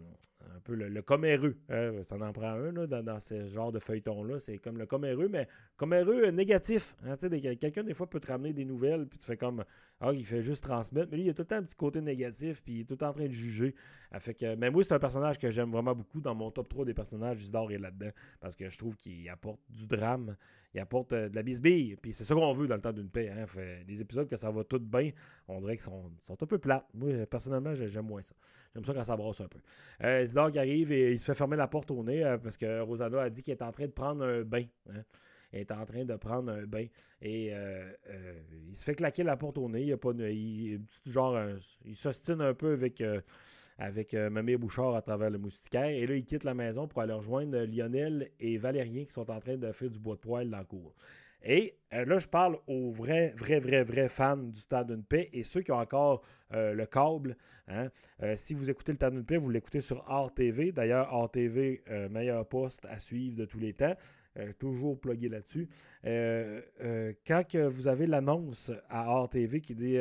un 0.55 0.61
peu 0.61 0.75
le, 0.75 0.89
le 0.89 1.03
comméreux. 1.03 1.57
Hein, 1.69 2.03
ça 2.03 2.17
en 2.17 2.33
prend 2.33 2.51
un 2.51 2.73
dans, 2.73 3.21
ce 3.21 3.47
genre 3.47 3.73
de 3.73 3.79
feuilleton-là. 3.79 4.39
C'est 4.39 4.59
comme 4.59 4.79
le 4.79 4.87
comméreux, 4.87 5.29
mais 5.29 5.49
comméreux 5.77 6.29
négatif. 6.31 6.97
Hein, 7.05 7.17
quelqu'un, 7.17 7.83
des 7.83 7.95
fois, 7.95 8.09
peut 8.09 8.21
te 8.21 8.29
ramener 8.29 8.53
des 8.53 8.65
nouvelles, 8.65 9.07
puis 9.07 9.19
tu 9.19 9.27
fais 9.27 9.37
comme 9.37 9.65
Ah, 10.01 10.13
il 10.13 10.25
fait 10.25 10.43
juste 10.43 10.63
transmettre. 10.65 11.09
Mais 11.11 11.17
lui, 11.17 11.25
il 11.25 11.31
a 11.31 11.35
tout 11.35 11.47
un 11.51 11.63
petit 11.63 11.77
côté 11.77 12.01
négatif, 12.01 12.63
puis 12.63 12.75
il 12.75 12.81
est 12.81 12.85
tout 12.85 13.03
en 13.03 13.13
train 13.13 13.27
de 13.27 13.33
juger. 13.33 13.75
Fait 14.19 14.35
que, 14.35 14.55
mais 14.55 14.71
moi, 14.71 14.83
c'est 14.83 14.95
un 14.95 14.99
personnage 14.99 15.39
que 15.39 15.51
j'aime 15.51 15.71
vraiment 15.71 15.95
beaucoup. 15.95 16.21
Dans 16.21 16.35
mon 16.35 16.51
top 16.51 16.69
3 16.69 16.85
des 16.85 16.95
personnages, 16.95 17.43
Isidore 17.43 17.73
est 17.73 17.79
là-dedans. 17.79 18.11
Parce 18.41 18.55
que 18.55 18.69
je 18.69 18.79
trouve 18.79 18.97
qu'il 18.97 19.29
apporte 19.29 19.61
du 19.69 19.87
drame, 19.87 20.37
il 20.77 20.81
apporte 20.81 21.13
euh, 21.13 21.29
de 21.29 21.35
la 21.35 21.43
bisbille. 21.43 21.97
Puis 21.97 22.13
c'est 22.13 22.25
ça 22.25 22.35
qu'on 22.35 22.53
veut 22.53 22.67
dans 22.67 22.75
le 22.77 22.81
temps 22.81 22.93
d'une 22.93 23.09
paix. 23.09 23.31
Hein. 23.31 23.47
Fait, 23.47 23.85
les 23.89 24.01
épisodes 24.01 24.29
que 24.29 24.37
ça 24.37 24.51
va 24.51 24.65
tout 24.65 24.79
bien, 24.79 25.11
on 25.49 25.61
dirait 25.61 25.77
qu'ils 25.77 25.85
sont, 25.85 26.11
sont 26.21 26.43
un 26.43 26.47
peu 26.47 26.59
plates. 26.59 26.87
Moi, 26.95 27.27
personnellement, 27.27 27.75
j'aime 27.75 28.07
moins 28.07 28.23
ça. 28.23 28.35
J'aime 28.75 28.85
ça 28.85 28.93
quand 28.93 29.05
ça 29.05 29.17
brosse 29.17 29.41
un 29.41 29.49
peu. 29.49 29.59
Euh, 30.05 30.27
Isidore 30.37 30.61
arrive 30.61 30.93
et 30.93 31.13
il 31.13 31.19
se 31.19 31.25
fait 31.25 31.35
fermer 31.35 31.57
la 31.57 31.67
porte 31.67 31.91
au 31.91 32.03
nez 32.05 32.23
euh, 32.23 32.37
parce 32.37 32.59
que 32.59 32.81
Rosanna 32.81 33.23
a 33.23 33.31
dit 33.31 33.43
qu'il 33.43 33.53
est 33.53 33.63
en 33.63 33.73
train 33.73 33.87
de 33.87 33.93
prendre 33.93 34.23
un 34.23 34.43
bain. 34.43 34.65
Hein. 34.91 35.03
Est 35.53 35.71
en 35.73 35.87
train 35.87 36.05
de 36.05 36.15
prendre 36.17 36.53
un 36.53 36.67
bain. 36.67 36.87
Et 37.23 37.53
il 38.69 38.77
se 38.77 38.85
fait 38.85 38.95
claquer 38.95 39.23
la 39.23 39.37
porte 39.39 39.57
au 39.57 39.69
nez. 39.69 39.85
Il, 39.85 39.93
a 39.93 39.97
pas, 39.97 40.11
genre, 41.07 41.39
il 41.85 41.97
s'ostine 41.97 42.43
un 42.43 42.53
peu 42.53 42.75
avec 43.79 44.15
euh, 44.15 44.31
Mamie 44.31 44.57
Bouchard 44.57 44.95
à 44.95 45.01
travers 45.03 45.31
le 45.31 45.39
moustiquaire. 45.39 45.87
Et 45.87 46.07
là, 46.07 46.15
il 46.15 46.25
quitte 46.25 46.45
la 46.45 46.53
maison 46.53 46.87
pour 46.87 47.01
aller 47.01 47.15
rejoindre 47.15 47.59
Lionel 47.61 48.31
et 48.39 48.59
Valérien 48.59 49.05
qui 49.05 49.13
sont 49.13 49.31
en 49.31 49.41
train 49.41 49.57
de 49.57 49.73
faire 49.73 49.89
du 49.89 49.99
bois 49.99 50.17
de 50.17 50.21
poêle 50.21 50.51
dans 50.51 50.59
le 50.59 50.65
cour. 50.65 50.95
Et 51.43 51.77
euh, 51.93 52.05
là, 52.05 52.19
je 52.19 52.27
parle 52.27 52.59
aux 52.67 52.91
vrais, 52.91 53.33
vrais, 53.37 53.61
vrais, 53.61 53.85
vrais 53.85 54.09
fans 54.09 54.37
du 54.37 54.65
Temps 54.65 54.85
d'une 54.85 55.05
paix 55.05 55.29
et 55.33 55.45
ceux 55.45 55.63
qui 55.63 55.73
ont 55.73 55.79
encore 55.79 56.23
euh, 56.53 56.73
le 56.73 56.87
câble. 56.87 57.37
Hein. 57.69 57.89
si 58.37 58.55
vous 58.55 58.71
écoutez 58.71 58.93
le 58.93 58.99
Temps 58.99 59.11
d'une 59.11 59.25
paix, 59.25 59.37
vous 59.37 59.51
l'écoutez 59.51 59.81
sur 59.81 60.05
RTV. 60.09 60.73
D'ailleurs, 60.73 61.13
RTV, 61.13 61.83
meilleur 62.11 62.47
poste 62.47 62.85
à 62.87 62.99
suivre 62.99 63.37
de 63.37 63.45
tous 63.45 63.59
les 63.59 63.73
temps. 63.73 63.95
Euh, 64.39 64.53
toujours 64.59 65.01
plugué 65.01 65.29
là-dessus. 65.29 65.69
Euh, 66.05 66.61
euh, 66.83 67.13
quand 67.27 67.57
vous 67.57 67.89
avez 67.89 68.07
l'annonce 68.07 68.71
à 68.91 69.21
RTV 69.23 69.61
qui 69.61 69.75
dit 69.75 69.99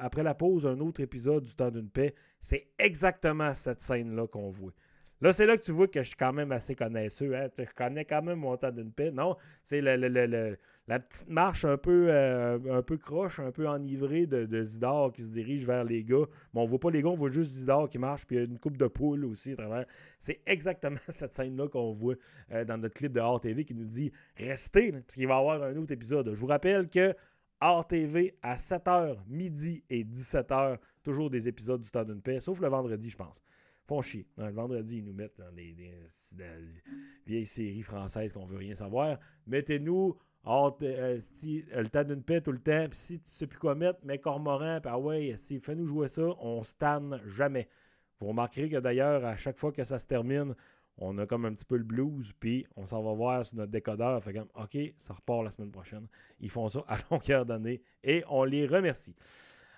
après 0.00 0.22
la 0.22 0.34
pause, 0.34 0.66
un 0.66 0.78
autre 0.80 1.00
épisode 1.00 1.44
du 1.44 1.54
Temps 1.54 1.70
d'une 1.70 1.88
paix, 1.88 2.14
c'est 2.40 2.68
exactement 2.78 3.54
cette 3.54 3.80
scène-là 3.80 4.26
qu'on 4.26 4.50
voit. 4.50 4.72
Là, 5.22 5.34
c'est 5.34 5.44
là 5.44 5.58
que 5.58 5.62
tu 5.62 5.72
vois 5.72 5.86
que 5.86 6.02
je 6.02 6.08
suis 6.08 6.16
quand 6.16 6.32
même 6.32 6.50
assez 6.50 6.74
connaisseux. 6.74 7.36
Hein? 7.36 7.48
Je 7.58 7.64
connais 7.76 8.06
quand 8.06 8.22
même 8.22 8.38
mon 8.38 8.56
temps 8.56 8.70
d'une 8.70 8.90
paix. 8.90 9.10
Non, 9.10 9.36
c'est 9.62 9.82
le, 9.82 10.56
la 10.88 10.98
petite 10.98 11.28
marche 11.28 11.66
un 11.66 11.76
peu, 11.76 12.06
euh, 12.08 12.58
un 12.70 12.82
peu 12.82 12.96
croche, 12.96 13.38
un 13.38 13.52
peu 13.52 13.68
enivrée 13.68 14.26
de, 14.26 14.46
de, 14.46 14.64
Zidore 14.64 15.12
qui 15.12 15.22
se 15.22 15.28
dirige 15.28 15.66
vers 15.66 15.84
les 15.84 16.04
gars. 16.04 16.24
Mais 16.54 16.60
on 16.60 16.64
voit 16.64 16.80
pas 16.80 16.90
les 16.90 17.02
gars, 17.02 17.10
on 17.10 17.16
voit 17.16 17.28
juste 17.28 17.50
Zidore 17.50 17.90
qui 17.90 17.98
marche, 17.98 18.26
puis 18.26 18.36
il 18.36 18.38
y 18.38 18.42
a 18.42 18.44
une 18.46 18.58
coupe 18.58 18.78
de 18.78 18.86
poule 18.86 19.26
aussi 19.26 19.52
à 19.52 19.56
travers. 19.56 19.84
C'est 20.18 20.40
exactement 20.46 20.96
cette 21.08 21.34
scène-là 21.34 21.68
qu'on 21.68 21.92
voit 21.92 22.14
euh, 22.52 22.64
dans 22.64 22.78
notre 22.78 22.94
clip 22.94 23.12
de 23.12 23.20
RTV 23.20 23.66
qui 23.66 23.74
nous 23.74 23.84
dit 23.84 24.10
Restez, 24.36 24.90
parce 24.90 25.14
qu'il 25.14 25.28
va 25.28 25.34
y 25.34 25.38
avoir 25.38 25.62
un 25.62 25.76
autre 25.76 25.92
épisode. 25.92 26.32
Je 26.32 26.40
vous 26.40 26.46
rappelle 26.46 26.88
que 26.88 27.14
RTV 27.60 28.38
à 28.40 28.56
7h, 28.56 29.18
midi 29.28 29.84
et 29.90 30.02
17h, 30.02 30.78
toujours 31.02 31.28
des 31.28 31.46
épisodes 31.46 31.82
du 31.82 31.90
temps 31.90 32.04
d'une 32.04 32.22
paix, 32.22 32.40
sauf 32.40 32.58
le 32.58 32.68
vendredi, 32.68 33.10
je 33.10 33.16
pense 33.16 33.42
font 33.90 34.02
chier. 34.02 34.24
Hein, 34.38 34.46
le 34.46 34.52
vendredi, 34.52 34.98
ils 34.98 35.04
nous 35.04 35.12
mettent 35.12 35.36
dans 35.36 35.52
des, 35.52 35.74
vieilles 37.26 37.46
séries 37.46 37.82
françaises 37.82 38.32
qu'on 38.32 38.46
veut 38.46 38.58
rien 38.58 38.76
savoir. 38.76 39.18
Mettez-nous 39.48 40.16
euh, 40.46 40.70
le 40.80 41.86
temps 41.88 42.04
d'une 42.04 42.22
paix 42.22 42.40
tout 42.40 42.52
le 42.52 42.60
temps. 42.60 42.86
Puis 42.88 42.98
si 42.98 43.20
tu 43.20 43.30
sais 43.30 43.48
plus 43.48 43.58
quoi 43.58 43.74
mettre, 43.74 43.98
mets 44.04 44.18
Cormoran. 44.18 44.78
Ah 44.84 44.98
ouais, 44.98 45.34
si, 45.36 45.58
fais-nous 45.58 45.86
jouer 45.86 46.06
ça, 46.06 46.22
on 46.38 46.62
se 46.62 46.74
tanne 46.74 47.20
jamais. 47.26 47.68
Vous 48.20 48.28
remarquerez 48.28 48.68
que 48.68 48.76
d'ailleurs, 48.76 49.24
à 49.24 49.36
chaque 49.36 49.58
fois 49.58 49.72
que 49.72 49.82
ça 49.82 49.98
se 49.98 50.06
termine, 50.06 50.54
on 50.98 51.18
a 51.18 51.26
comme 51.26 51.44
un 51.46 51.52
petit 51.52 51.64
peu 51.64 51.76
le 51.76 51.84
blues, 51.84 52.32
puis 52.38 52.66
on 52.76 52.86
s'en 52.86 53.02
va 53.02 53.12
voir 53.12 53.44
sur 53.44 53.56
notre 53.56 53.72
décodeur. 53.72 54.22
Fait 54.22 54.34
comme, 54.34 54.50
OK, 54.54 54.78
ça 54.98 55.14
repart 55.14 55.42
la 55.42 55.50
semaine 55.50 55.72
prochaine. 55.72 56.06
Ils 56.38 56.50
font 56.50 56.68
ça 56.68 56.84
à 56.86 56.96
longueur 57.10 57.44
d'année 57.44 57.82
et 58.04 58.22
on 58.28 58.44
les 58.44 58.66
remercie. 58.66 59.16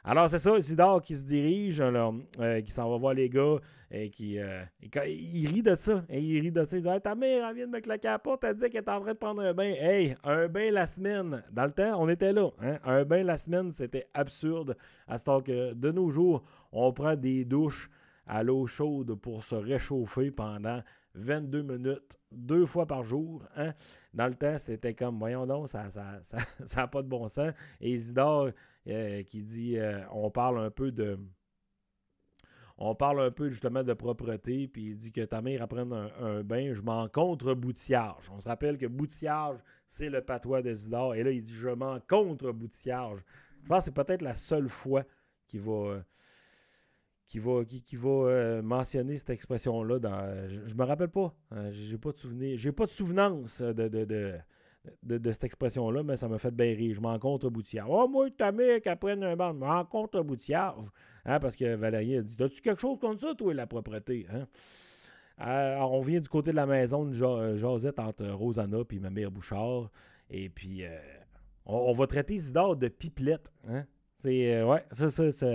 Alors, 0.04 0.28
c'est 0.28 0.38
ça, 0.38 0.59
Isidore 0.59 1.00
qui 1.00 1.14
se 1.14 1.23
dirige, 1.25 1.80
euh, 1.80 2.61
qui 2.62 2.73
s'en 2.73 2.90
va 2.90 2.97
voir 2.97 3.14
les 3.14 3.28
gars, 3.28 3.59
et 3.88 4.11
qui 4.11 4.37
euh, 4.37 4.64
il 4.82 5.47
rit 5.49 5.62
de 5.62 5.76
ça. 5.76 6.04
Et 6.09 6.21
il 6.21 6.40
rit 6.40 6.50
de 6.50 6.64
ça. 6.64 6.76
Il 6.76 6.82
dit 6.82 7.00
Ta 7.02 7.14
mère, 7.14 7.52
vient 7.52 7.66
de 7.66 7.71
me 7.71 7.78
claquer 7.78 8.09
la 8.09 8.18
porte, 8.18 8.42
elle 8.42 8.56
dit 8.56 8.68
qu'elle 8.68 8.82
est 8.82 8.90
en 8.90 9.00
train 9.00 9.12
de 9.12 9.18
prendre 9.18 9.42
un 9.42 9.54
bain. 9.54 9.75
Hey, 9.78 10.16
un 10.25 10.49
bain 10.49 10.73
la 10.73 10.88
semaine. 10.88 11.44
Dans 11.52 11.66
le 11.66 11.71
temps, 11.71 12.02
on 12.02 12.09
était 12.09 12.32
là. 12.32 12.50
Hein? 12.61 12.78
Un 12.85 13.04
bain 13.04 13.23
la 13.23 13.37
semaine, 13.37 13.71
c'était 13.71 14.09
absurde. 14.12 14.76
À 15.06 15.18
ce 15.18 15.25
temps 15.25 15.40
que 15.40 15.73
de 15.73 15.92
nos 15.92 16.11
jours, 16.11 16.42
on 16.73 16.92
prend 16.92 17.14
des 17.14 17.44
douches 17.44 17.88
à 18.26 18.43
l'eau 18.43 18.67
chaude 18.67 19.14
pour 19.14 19.43
se 19.43 19.55
réchauffer 19.55 20.31
pendant 20.31 20.83
22 21.14 21.62
minutes, 21.62 22.19
deux 22.31 22.67
fois 22.67 22.87
par 22.87 23.05
jour. 23.05 23.45
Hein? 23.57 23.75
Dans 24.14 24.26
le 24.26 24.35
temps, 24.35 24.59
c'était 24.59 24.95
comme, 24.95 25.19
voyons 25.19 25.47
donc, 25.47 25.69
ça 25.69 25.85
n'a 25.85 25.91
ça, 26.23 26.38
ça, 26.64 26.87
pas 26.88 27.02
de 27.02 27.09
bon 27.09 27.29
sens. 27.29 27.52
Et 27.81 27.91
Isidore 27.91 28.50
euh, 28.88 29.23
qui 29.23 29.43
dit, 29.43 29.79
euh, 29.79 30.00
on 30.11 30.31
parle 30.31 30.59
un 30.61 30.71
peu 30.71 30.93
de... 30.93 31.19
On 32.79 32.95
parle 32.97 33.21
un 33.21 33.31
peu 33.31 33.49
justement 33.49 33.85
de 33.85 33.93
propreté, 33.93 34.67
puis 34.67 34.87
il 34.87 34.97
dit 34.97 35.12
que 35.12 35.21
ta 35.21 35.41
mère 35.41 35.62
apprend 35.62 35.93
un, 35.93 36.11
un 36.21 36.43
bain, 36.43 36.73
je 36.73 36.83
m'en 36.83 37.07
contre 37.07 37.55
boutillage. 37.55 38.29
On 38.35 38.41
se 38.41 38.49
rappelle 38.49 38.76
que 38.76 38.87
boutillage, 38.87 39.59
c'est 39.87 40.09
le 40.09 40.23
patois 40.23 40.62
d'Isidore. 40.62 41.14
Et 41.14 41.23
là, 41.23 41.31
il 41.31 41.43
dit 41.43 41.52
je 41.52 41.69
m'en 41.69 42.00
contre 42.00 42.50
boutillage. 42.50 43.19
Je 43.62 43.69
pense 43.69 43.81
que 43.81 43.85
c'est 43.85 43.95
peut-être 43.95 44.23
la 44.23 44.35
seule 44.35 44.69
fois 44.69 45.05
qu'il 45.47 45.61
va, 45.61 46.02
qui 47.26 47.38
va, 47.38 48.09
euh, 48.09 48.62
mentionner 48.62 49.17
cette 49.17 49.31
expression-là. 49.31 49.99
Je, 50.49 50.75
me 50.75 50.85
rappelle 50.85 51.09
pas. 51.09 51.35
Hein, 51.50 51.71
j'ai 51.71 51.99
pas 51.99 52.12
de 52.12 52.19
souvenir. 52.19 52.59
J'ai 52.59 52.73
pas 52.73 52.87
de 52.87 52.91
souvenance 52.91 53.62
de, 53.62 54.43
cette 55.33 55.45
expression-là, 55.45 56.02
mais 56.02 56.17
ça 56.17 56.29
m'a 56.29 56.38
fait 56.38 56.50
bien 56.50 56.75
rire. 56.75 56.95
Je 56.95 57.00
m'en 57.00 57.19
contre 57.19 57.49
Boutiard. 57.49 57.88
Oh, 57.91 58.09
moi, 58.09 58.29
ta 58.31 58.52
mère 58.52 58.81
qui 58.81 58.88
apprenne 58.88 59.23
un 59.23 59.37
banc, 59.37 59.52
je 59.52 59.59
m'en 59.59 59.85
contre 59.85 60.23
Boutiard. 60.23 60.76
Hein, 61.25 61.38
parce 61.38 61.57
que 61.57 61.75
Valérie 61.76 62.17
a 62.17 62.23
dit 62.23 62.37
As-tu 62.38 62.61
quelque 62.61 62.81
chose 62.81 62.99
contre 62.99 63.21
ça, 63.21 63.35
toi, 63.35 63.55
la 63.55 63.67
propreté 63.67 64.26
hein? 64.33 64.47
Euh, 65.41 65.76
alors, 65.76 65.93
on 65.93 66.02
vient 66.02 66.21
du 66.21 66.29
côté 66.29 66.50
de 66.50 66.57
la 66.57 66.67
maison 66.67 67.05
de 67.05 67.21
euh, 67.21 67.57
Josette 67.57 67.99
entre 67.99 68.29
Rosanna 68.29 68.79
et 68.91 68.99
ma 68.99 69.11
mère 69.11 69.31
Bouchard. 69.31 69.91
Et 70.29 70.49
puis, 70.49 70.83
on, 71.67 71.93
va 71.93 72.07
traiter 72.07 72.35
Isidore 72.35 72.76
de 72.76 72.88
pipelette. 72.88 73.52
Hein? 73.67 73.87
C'est, 74.23 74.55
euh, 74.55 74.67
ouais, 74.67 74.85
ça, 74.93 75.11
ça, 75.11 75.47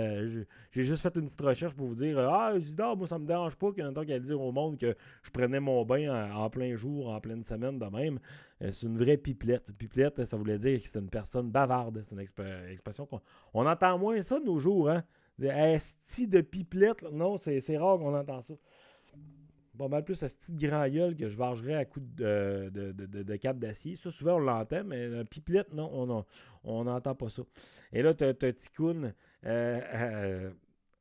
j'ai 0.72 0.84
juste 0.84 1.00
fait 1.00 1.16
une 1.16 1.24
petite 1.24 1.40
recherche 1.40 1.72
pour 1.72 1.86
vous 1.86 1.94
dire 1.94 2.18
Ah, 2.18 2.52
Isidore, 2.54 2.98
moi, 2.98 3.06
ça 3.06 3.18
me 3.18 3.26
dérange 3.26 3.56
pas 3.56 3.72
qu'il 3.72 3.82
y 3.82 3.86
un 3.86 3.94
temps 3.94 4.04
qu'elle 4.04 4.20
dire 4.20 4.38
au 4.38 4.52
monde 4.52 4.76
que 4.76 4.94
je 5.22 5.30
prenais 5.30 5.58
mon 5.58 5.86
bain 5.86 6.30
en, 6.34 6.50
plein 6.50 6.76
jour, 6.76 7.08
en 7.08 7.18
pleine 7.18 7.42
semaine 7.44 7.78
de 7.78 7.86
même. 7.86 8.18
Euh, 8.60 8.70
c'est 8.70 8.84
une 8.84 8.98
vraie 8.98 9.16
pipelette. 9.16 9.72
Pipelette, 9.72 10.22
ça 10.26 10.36
voulait 10.36 10.58
dire 10.58 10.78
que 10.78 10.86
c'était 10.86 10.98
une 10.98 11.08
personne 11.08 11.50
bavarde. 11.50 12.02
C'est 12.06 12.14
une 12.14 12.20
expression 12.70 13.06
qu'on 13.06 13.22
on 13.54 13.64
entend 13.64 13.98
moins 13.98 14.20
ça 14.20 14.38
de 14.38 14.44
nos 14.44 14.58
jours. 14.58 14.90
Hein? 14.90 15.02
Esti 15.40 16.28
de 16.28 16.42
pipelette, 16.42 17.04
non, 17.10 17.38
c'est 17.38 17.78
rare 17.78 17.96
qu'on 17.96 18.14
entend 18.14 18.42
ça 18.42 18.52
pas 19.78 19.86
mal 19.86 20.02
plus 20.02 20.16
ce 20.16 20.26
petit 20.26 20.54
grand 20.54 20.88
gueule 20.88 21.14
que 21.14 21.28
je 21.28 21.36
vargerais 21.36 21.74
à 21.74 21.84
coups 21.84 22.04
de, 22.16 22.68
de, 22.68 23.36
cap 23.36 23.60
d'acier. 23.60 23.94
Ça, 23.94 24.10
souvent, 24.10 24.34
on 24.34 24.40
l'entend, 24.40 24.82
mais 24.84 25.24
pipelette, 25.26 25.72
non, 25.72 25.88
on 25.94 26.24
n'entend 26.84 27.14
pas 27.14 27.28
ça. 27.28 27.42
Et 27.92 28.02
là, 28.02 28.14
tu 28.14 28.24
as. 28.24 28.32
Euh, 29.44 29.80
euh, 29.94 30.50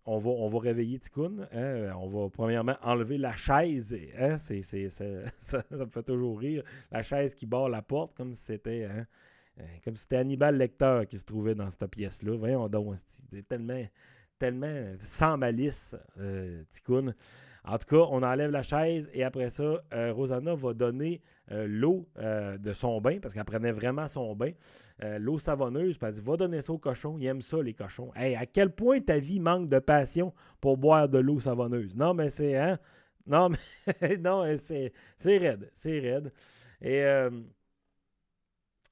on, 0.06 0.18
va, 0.20 0.30
on 0.30 0.48
va 0.48 0.60
réveiller 0.60 1.00
Ticoun. 1.00 1.48
Hein, 1.52 1.92
on 1.98 2.08
va 2.08 2.30
premièrement 2.30 2.78
enlever 2.82 3.18
la 3.18 3.36
chaise. 3.36 3.98
Hein, 4.18 4.38
c'est, 4.38 4.62
ça, 5.38 5.64
me 5.72 5.86
fait 5.86 6.04
toujours 6.04 6.40
rire. 6.40 6.64
La 6.92 7.02
chaise 7.02 7.36
qui 7.36 7.46
barre 7.46 7.70
la 7.70 7.82
porte 7.82 8.16
comme 8.16 8.34
si 8.34 8.44
c'était. 8.44 8.86
Hein, 8.86 9.06
euh, 9.60 9.64
comme 9.84 9.96
si 9.96 10.04
c'était 10.04 10.18
Hannibal 10.18 10.56
Lecter 10.56 11.04
qui 11.10 11.18
se 11.18 11.26
trouvait 11.26 11.56
dans 11.56 11.70
cette 11.72 11.88
pièce-là. 11.88 12.38
Voyons 12.38 12.70
donc, 12.70 12.96
c'est 13.08 13.48
tellement, 13.48 13.84
tellement 14.38 14.96
sans 15.02 15.38
malice, 15.38 15.96
Ticoun. 16.70 17.16
En 17.68 17.78
tout 17.78 17.88
cas, 17.88 18.08
on 18.12 18.24
enlève 18.24 18.50
la 18.50 18.64
chaise 18.64 19.10
et 19.14 19.26
après 19.26 19.50
ça, 19.50 19.84
euh, 19.94 20.14
Rosanna 20.14 20.56
va 20.56 20.74
donner 20.74 21.22
euh, 21.52 21.68
l'eau 21.68 22.08
euh, 22.18 22.58
de 22.58 22.72
son 22.72 23.02
bain, 23.02 23.20
parce 23.22 23.34
qu'elle 23.34 23.44
prenait 23.44 23.74
vraiment 23.74 24.08
son 24.08 24.36
bain, 24.36 24.52
l'eau 25.20 25.38
savonneuse, 25.38 25.98
puis 25.98 26.08
elle 26.08 26.14
dit 26.14 26.22
Va 26.22 26.38
donner 26.38 26.62
ça 26.62 26.72
aux 26.72 26.78
cochons, 26.78 27.18
ils 27.20 27.26
aiment 27.26 27.42
ça, 27.42 27.62
les 27.62 27.74
cochons. 27.74 28.12
Hey, 28.16 28.36
à 28.36 28.46
quel 28.46 28.72
point 28.72 29.02
ta 29.02 29.20
vie 29.20 29.42
manque 29.42 29.70
de 29.70 29.80
passion 29.80 30.34
pour 30.62 30.78
boire 30.78 31.10
de 31.10 31.18
l'eau 31.18 31.42
savonneuse? 31.42 31.98
Non, 31.98 32.14
mais 32.14 32.30
c'est. 32.30 32.58
Hein? 32.58 32.80
Non, 33.26 33.50
mais. 34.02 34.18
non, 34.18 34.46
c'est, 34.58 34.94
c'est 35.18 35.38
raide. 35.38 35.70
C'est 35.74 36.00
raide. 36.00 36.32
Et. 36.82 37.04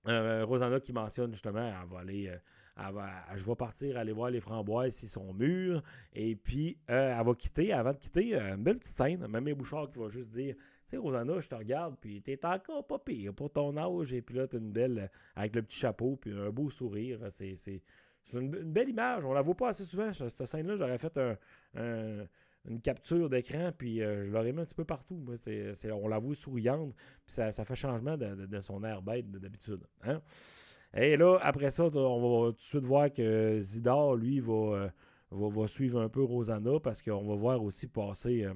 Rosanna 0.07 0.79
qui 0.81 0.93
mentionne 0.93 1.31
justement, 1.31 1.65
elle 1.67 1.89
va 1.89 1.99
aller 1.99 2.31
je 2.77 3.45
vais 3.45 3.55
partir 3.55 3.97
aller 3.97 4.11
voir 4.11 4.29
les 4.29 4.41
framboises 4.41 4.95
s'ils 4.95 5.09
sont 5.09 5.33
mûrs. 5.33 5.81
Et 6.13 6.35
puis, 6.35 6.77
euh, 6.89 7.15
elle 7.17 7.25
va 7.25 7.33
quitter. 7.33 7.73
Avant 7.73 7.93
de 7.93 7.97
quitter, 7.97 8.35
euh, 8.35 8.55
une 8.55 8.63
belle 8.63 8.79
petite 8.79 8.95
scène. 8.95 9.25
Même 9.27 9.45
les 9.45 9.53
bouchards 9.53 9.91
qui 9.91 9.99
va 9.99 10.09
juste 10.09 10.29
dire 10.29 10.55
Tu 10.55 10.91
sais, 10.91 10.97
Rosanna, 10.97 11.39
je 11.39 11.47
te 11.47 11.55
regarde, 11.55 11.95
puis 11.99 12.21
t'es 12.21 12.39
encore 12.45 12.85
pas 12.85 12.99
pire 12.99 13.33
pour 13.33 13.51
ton 13.51 13.77
âge. 13.77 14.13
Et 14.13 14.21
puis 14.21 14.35
là, 14.35 14.47
t'as 14.47 14.57
une 14.57 14.71
belle, 14.71 14.99
euh, 14.99 15.07
avec 15.35 15.55
le 15.55 15.61
petit 15.61 15.77
chapeau, 15.77 16.17
puis 16.17 16.31
un 16.31 16.49
beau 16.49 16.69
sourire. 16.69 17.19
C'est, 17.29 17.55
une, 18.33 18.49
belle 18.49 18.89
image. 18.89 19.23
On 19.23 19.33
la 19.33 19.41
voit 19.41 19.55
pas 19.55 19.69
assez 19.69 19.85
souvent. 19.85 20.11
Cette 20.11 20.45
scène-là, 20.45 20.75
j'aurais 20.75 20.97
fait 20.97 21.17
une 22.67 22.81
capture 22.81 23.29
d'écran, 23.29 23.71
puis 23.77 23.99
je 23.99 24.31
l'aurais 24.31 24.51
mis 24.51 24.61
un 24.61 24.65
petit 24.65 24.75
peu 24.75 24.85
partout. 24.85 25.23
on 25.93 26.07
la 26.07 26.19
voit 26.19 26.35
souriante, 26.35 26.93
puis 27.25 27.35
ça, 27.35 27.51
fait 27.51 27.75
changement 27.75 28.17
de, 28.17 28.59
son 28.59 28.83
air 28.83 29.01
bête 29.01 29.29
d'habitude. 29.31 29.83
Hein? 30.03 30.21
Et 30.95 31.17
là, 31.17 31.37
après 31.41 31.71
ça, 31.71 31.83
on 31.85 31.89
va 32.45 32.51
tout 32.51 32.57
de 32.57 32.61
suite 32.61 32.85
voir 32.85 33.11
que 33.11 33.59
Zidar, 33.59 34.15
lui, 34.15 34.41
euh, 34.47 34.87
va, 35.29 35.49
va, 35.49 35.67
suivre 35.67 35.99
un 35.99 36.07
peu 36.07 36.23
Rosanna 36.23 36.79
parce 36.79 37.01
qu'on 37.01 37.27
va 37.27 37.35
voir 37.35 37.61
aussi 37.61 37.87
passer. 37.87 38.45
Euh, 38.45 38.53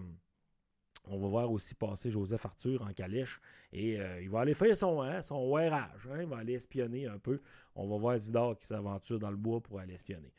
on 1.12 1.20
va 1.20 1.28
voir 1.28 1.52
aussi 1.52 1.76
passer 1.76 2.12
Joseph 2.12 2.46
Arthur 2.46 2.82
en 2.82 2.94
calèche 2.94 3.42
et 3.74 4.00
euh, 4.00 4.22
il 4.22 4.30
va 4.30 4.42
aller 4.42 4.54
faire 4.54 4.76
son, 4.78 5.02
hein, 5.02 5.22
son. 5.22 5.58
Hein, 5.58 5.90
il 6.20 6.28
va 6.28 6.38
aller 6.38 6.54
espionner 6.54 7.08
un 7.08 7.20
peu. 7.20 7.42
On 7.76 7.88
va 7.88 7.98
voir 7.98 8.18
Zidar 8.18 8.58
qui 8.58 8.68
s'aventure 8.68 9.20
dans 9.20 9.32
le 9.32 9.38
bois 9.38 9.60
pour 9.60 9.80
aller 9.80 9.96
espionner. 9.96 10.32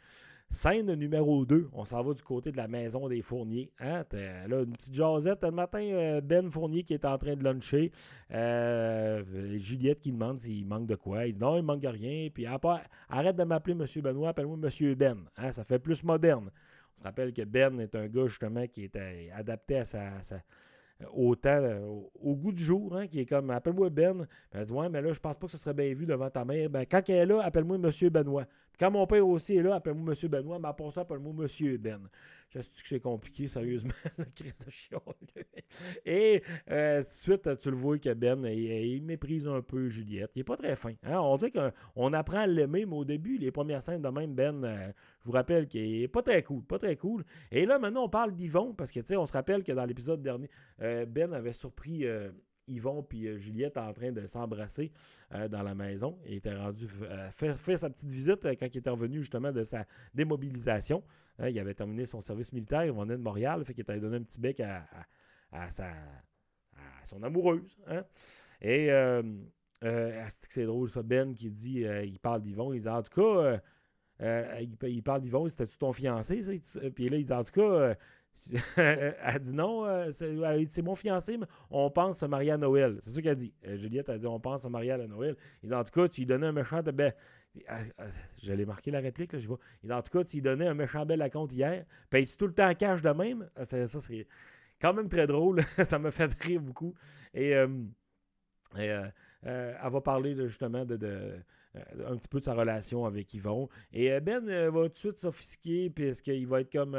Scène 0.53 0.93
numéro 0.95 1.47
2, 1.47 1.69
on 1.73 1.85
s'en 1.85 2.03
va 2.03 2.13
du 2.13 2.23
côté 2.23 2.51
de 2.51 2.57
la 2.57 2.67
maison 2.67 3.09
des 3.09 3.23
Fourniers. 3.23 3.71
Hein? 3.79 4.05
Là, 4.13 4.63
une 4.63 4.73
petite 4.73 4.93
jasette. 4.93 5.45
Le 5.45 5.53
matin, 5.53 5.81
euh, 5.81 6.21
Ben 6.21 6.51
Fournier 6.51 6.83
qui 6.83 6.93
est 6.93 7.05
en 7.05 7.17
train 7.19 7.37
de 7.37 7.45
luncher. 7.45 7.93
Euh, 8.33 9.23
Juliette 9.59 10.01
qui 10.01 10.11
demande 10.11 10.41
s'il 10.41 10.67
manque 10.67 10.89
de 10.89 10.97
quoi. 10.97 11.27
Il 11.27 11.35
dit 11.35 11.41
non, 11.41 11.57
il 11.57 11.63
manque 11.63 11.83
de 11.83 11.89
rien. 11.89 12.29
Puis 12.35 12.47
arrête 12.47 13.37
de 13.37 13.45
m'appeler 13.45 13.75
M. 13.75 14.03
Benoît, 14.03 14.31
appelle-moi 14.31 14.59
M. 14.61 14.95
Ben. 14.97 15.19
Hein? 15.37 15.53
Ça 15.53 15.63
fait 15.63 15.79
plus 15.79 16.03
moderne. 16.03 16.51
On 16.95 16.99
se 16.99 17.05
rappelle 17.05 17.33
que 17.33 17.43
Ben 17.43 17.79
est 17.79 17.95
un 17.95 18.09
gars 18.09 18.27
justement 18.27 18.67
qui 18.67 18.85
est 18.85 19.31
adapté 19.33 19.79
à 19.79 19.85
sa, 19.85 20.21
au, 21.15 21.35
au, 22.23 22.35
goût 22.35 22.53
du 22.53 22.63
jour, 22.63 22.97
hein, 22.97 23.07
qui 23.07 23.21
est 23.21 23.27
comme 23.27 23.51
appelle-moi 23.51 23.91
Ben. 23.91 24.27
elle 24.53 24.65
dit 24.65 24.73
Ouais, 24.73 24.89
mais 24.89 25.01
là, 25.01 25.13
je 25.13 25.21
pense 25.21 25.37
pas 25.37 25.47
que 25.47 25.53
ce 25.53 25.59
serait 25.59 25.75
bien 25.75 25.93
vu 25.93 26.07
devant 26.07 26.31
ta 26.31 26.45
mère. 26.45 26.69
Ben, 26.71 26.85
quand 26.91 27.03
elle 27.09 27.15
est 27.15 27.27
là, 27.27 27.43
appelle-moi 27.43 27.77
M. 27.77 28.09
Benoît. 28.11 28.45
Quand 28.79 28.91
mon 28.91 29.07
père 29.07 29.27
aussi 29.27 29.57
est 29.57 29.63
là, 29.63 29.75
appelle-moi 29.77 30.15
M. 30.15 30.29
Benoît, 30.29 30.59
mais 30.59 30.69
pour 30.77 30.93
ça, 30.93 31.03
appelle-moi 31.03 31.35
M. 31.39 31.77
Ben. 31.79 32.01
Je 32.53 32.63
sais 32.63 32.69
que 32.83 32.89
c'est 32.89 33.01
compliqué, 33.01 33.47
sérieusement, 33.47 33.93
le. 34.19 35.01
Et 36.05 36.43
euh, 36.71 37.01
de 37.01 37.07
suite, 37.07 37.59
tu 37.59 37.71
le 37.71 37.77
vois 37.77 37.99
que 37.99 38.13
Ben, 38.13 38.45
il, 38.45 39.03
méprise 39.03 39.47
un 39.47 39.63
peu 39.63 39.89
Juliette. 39.89 40.33
Il 40.35 40.41
n'est 40.41 40.45
pas 40.45 40.57
très 40.57 40.75
fin. 40.75 40.95
Hein. 41.05 41.21
On 41.21 41.37
dit 41.37 41.53
qu'on 41.53 42.13
apprend 42.13 42.39
à 42.39 42.47
l'aimer, 42.49 42.87
mais 42.87 42.97
au 42.97 43.05
début, 43.05 43.39
les 43.39 43.53
premières 43.53 43.83
scènes 43.83 44.03
de 44.03 44.09
même, 44.09 44.35
Ben, 44.35 44.65
euh, 44.65 44.93
je 45.21 45.27
vous 45.27 45.33
rappelle 45.33 45.69
qu'il 45.69 46.01
n'est 46.01 46.09
pas 46.09 46.23
très 46.23 46.43
cool. 46.43 46.65
Pas 46.65 46.79
très 46.79 46.97
cool. 46.97 47.25
Et 47.53 47.67
là, 47.67 47.79
maintenant, 47.79 48.05
on 48.05 48.09
parle 48.09 48.35
d'Yvon, 48.35 48.75
parce 48.75 48.91
que, 48.91 48.99
tu 48.99 49.07
sais, 49.07 49.17
on 49.17 49.27
se 49.27 49.33
rappelle 49.33 49.63
que 49.63 49.73
dans 49.73 49.85
l'épisode 49.85 50.21
dernier, 50.21 50.51
euh, 50.83 51.07
Ben 51.07 51.33
avait 51.33 51.53
surpris. 51.53 52.05
Yvon 52.71 53.03
puis 53.03 53.27
euh, 53.27 53.37
Juliette 53.37 53.77
en 53.77 53.93
train 53.93 54.13
de 54.13 54.25
s'embrasser 54.27 54.93
euh, 55.35 55.49
dans 55.49 55.63
la 55.63 55.75
maison. 55.75 56.19
Il 56.27 56.35
était 56.35 56.55
rendu 56.55 56.87
euh, 57.03 57.31
fait, 57.31 57.77
sa 57.77 57.91
petite 57.91 58.11
visite 58.11 58.43
quand 58.43 58.67
il 58.67 58.79
était 58.79 58.91
revenu 58.91 59.21
justement 59.21 59.53
de 59.53 59.65
sa 59.65 59.87
démobilisation. 60.15 61.03
Hein, 61.39 61.49
il 61.49 61.59
avait 61.59 61.75
terminé 61.75 62.07
son 62.07 62.21
service 62.21 62.53
militaire, 62.53 62.85
il 62.85 62.93
venait 62.93 63.17
de 63.17 63.23
Montréal, 63.23 63.65
fait 63.65 63.75
qu'il 63.75 63.83
était 63.83 63.93
allé 63.93 64.01
donner 64.01 64.17
un 64.17 64.23
petit 64.23 64.41
bec 64.41 64.61
à, 64.61 65.71
sa, 65.71 65.93
son 67.03 67.23
amoureuse. 67.23 67.79
Hein. 67.87 68.05
Et 68.61 68.91
c'est 70.29 70.67
drôle 70.67 70.91
ça, 70.91 71.03
Ben 71.03 71.35
qui 71.35 71.51
dit, 71.51 71.85
il 72.05 72.19
parle 72.21 72.43
d'Yvon, 72.43 72.73
il 72.73 72.83
dit 72.83 72.89
en 72.89 73.03
tout 73.03 73.21
cas, 73.21 73.61
il, 74.21 75.03
parle 75.03 75.23
d'Yvon, 75.23 75.49
c'était-tu 75.49 75.79
ton 75.79 75.93
fiancé? 75.93 76.43
Puis 76.95 77.09
là, 77.09 77.17
il 77.17 77.25
dit 77.25 77.33
en 77.33 77.43
tout 77.43 77.53
cas, 77.53 77.97
elle 78.77 79.39
dit 79.41 79.53
non, 79.53 79.85
euh, 79.85 80.11
c'est 80.13 80.83
mon 80.83 80.95
fiancé, 80.95 81.37
mais 81.37 81.47
on 81.71 81.91
pense 81.91 82.23
à 82.23 82.29
marier 82.29 82.53
à 82.53 82.57
Noël. 82.57 82.99
C'est 83.01 83.11
ça 83.11 83.23
qu'elle 83.23 83.37
dit. 83.37 83.53
Euh, 83.67 83.77
Juliette 83.77 84.09
a 84.09 84.19
dit 84.19 84.27
on 84.27 84.41
pense 84.41 84.65
à 84.65 84.69
marier 84.69 84.93
à 84.93 84.99
Noël. 84.99 85.37
Il 85.63 85.69
dit 85.69 85.75
en 85.75 85.85
tout 85.85 85.93
cas, 85.93 86.09
tu 86.09 86.23
lui 86.23 86.27
donnais 86.27 86.47
un 86.47 86.53
méchant 86.53 86.83
de 86.83 86.91
ben, 86.91 87.13
J'allais 88.39 88.65
marquer 88.65 88.91
la 88.91 89.01
réplique, 89.01 89.33
là, 89.33 89.39
je 89.39 89.49
vois. 89.49 89.59
Il 89.83 89.89
dit 89.89 89.93
en 89.93 90.03
tout 90.03 90.17
cas, 90.17 90.25
tu 90.25 90.37
lui 90.37 90.43
donnais 90.43 90.67
un 90.67 90.75
méchant 90.75 91.05
bel 91.05 91.21
à 91.23 91.31
compte 91.31 91.53
hier. 91.53 91.85
Payes-tu 92.09 92.37
tout 92.37 92.47
le 92.47 92.55
temps 92.55 92.69
en 92.69 92.75
cash 92.75 93.03
de 93.03 93.11
même? 93.11 93.49
Ah, 93.57 93.65
Ça, 93.65 93.87
c'est 93.87 94.27
quand 94.81 94.95
même 94.95 95.09
très 95.09 95.27
drôle. 95.27 95.61
ça 95.85 95.99
me 95.99 96.11
fait 96.11 96.33
rire 96.41 96.61
beaucoup. 96.61 96.95
Et, 97.35 97.55
euh, 97.55 97.69
elle 98.73 99.91
va 99.91 100.01
parler 100.01 100.37
justement 100.37 100.85
de, 100.85 101.35
un 102.07 102.17
petit 102.17 102.29
peu 102.29 102.39
de 102.39 102.45
sa 102.45 102.55
relation 102.55 103.05
avec 103.05 103.35
Yvon. 103.35 103.69
Et 103.93 104.19
Ben 104.21 104.45
va 104.71 104.83
tout 104.83 104.89
de 104.89 104.95
suite 104.97 105.19
s'offusquer, 105.19 105.91
puisqu'il 105.91 106.47
va 106.47 106.61
être 106.63 106.73
comme. 106.73 106.97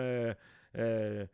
Euh, 0.78 1.26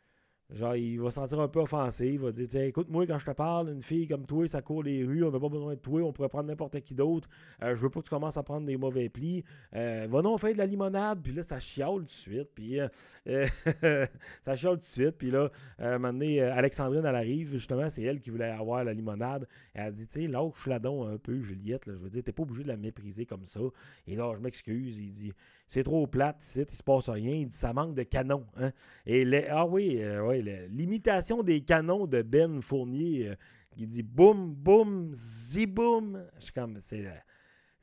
genre, 0.50 0.75
il 0.75 1.00
va 1.00 1.12
se 1.12 1.15
sentir 1.15 1.39
un 1.39 1.48
peu 1.48 1.60
offensé. 1.60 2.08
Il 2.08 2.20
va 2.20 2.32
dire 2.32 2.62
Écoute-moi, 2.62 3.06
quand 3.06 3.17
je 3.17 3.25
te 3.25 3.32
parle, 3.32 3.70
une 3.70 3.82
fille 3.82 4.08
comme 4.08 4.25
toi, 4.25 4.48
ça 4.48 4.62
court 4.62 4.84
les 4.84 5.03
rues, 5.03 5.24
on 5.24 5.32
n'a 5.32 5.39
pas 5.39 5.50
besoin 5.50 5.74
de 5.74 5.79
toi, 5.79 6.01
on 6.03 6.13
pourrait 6.13 6.29
prendre 6.29 6.48
n'importe 6.48 6.79
qui 6.82 6.96
d'autre. 6.96 7.29
Euh, 7.62 7.75
je 7.75 7.82
veux 7.82 7.89
pas 7.89 8.00
que 8.00 8.06
tu 8.06 8.10
commences 8.10 8.38
à 8.38 8.44
prendre 8.44 8.65
des 8.65 8.77
mauvais 8.77 9.10
plis. 9.10 9.44
Euh, 9.75 10.08
va 10.10 10.22
non 10.22 10.38
faire 10.38 10.53
de 10.53 10.58
la 10.58 10.65
limonade. 10.65 11.22
Puis 11.22 11.34
là, 11.34 11.44
ça 11.44 11.60
chiale 11.60 12.00
tout 12.00 12.06
de 12.06 12.10
suite. 12.12 12.50
Puis 12.56 12.79
ça 14.41 14.56
chiale 14.56 14.74
tout 14.74 14.79
de 14.79 14.84
suite. 14.84 15.17
Puis 15.17 15.32
là, 15.32 15.50
à 15.77 15.89
un 15.89 16.00
moment 16.00 16.13
donné, 16.13 16.41
Alexandrine, 16.41 17.06
elle 17.06 17.15
arrive. 17.15 17.51
Justement, 17.51 17.89
c'est 17.89 18.03
elle 18.03 18.20
qui 18.20 18.29
voulait 18.29 18.50
avoir 18.50 18.84
la 18.84 18.94
limonade. 18.94 19.48
Elle 19.74 19.94
dit 19.94 20.08
Tu 20.08 20.22
sais, 20.22 20.27
lâche 20.27 20.65
la 20.67 20.79
don 20.79 21.06
un 21.08 21.17
peu, 21.17 21.41
Juliette. 21.41 21.84
je 21.88 21.91
veux 21.91 22.10
dire, 22.10 22.24
t'es 22.24 22.32
pas 22.32 22.44
obligé 22.44 22.63
de 22.63 22.70
la 22.70 22.77
mépriser 22.77 23.25
comme 23.25 23.46
ça. 23.46 23.62
Et 24.08 24.15
là, 24.15 24.34
je 24.36 24.41
m'excuse. 24.41 25.00
Il 25.00 25.12
dit 25.12 25.34
c'est 25.68 25.84
trop 25.84 26.08
plate 26.08 26.44
ici, 26.44 26.66
il 26.70 26.76
se 26.76 26.84
passe 26.84 27.10
rien. 27.10 27.36
Il 27.36 27.48
dit 27.50 27.58
ça 27.58 27.74
manque 27.74 27.94
de 27.94 28.04
canons. 28.04 28.46
Hein. 28.58 28.72
Et 29.06 29.26
ah 29.50 29.66
oui, 29.66 30.00
euh, 30.02 30.68
l'imitation 30.70 31.44
des 31.44 31.62
canons 31.62 32.08
de 32.08 32.22
Ben 32.22 32.62
Fournier, 32.62 33.30
euh, 33.30 33.36
il 33.78 33.88
dit 33.88 34.04
boum, 34.04 34.54
boum, 34.54 35.10
ziboum. 35.14 36.24
Je 36.40 36.52
comme, 36.52 36.78
c'est. 36.82 37.06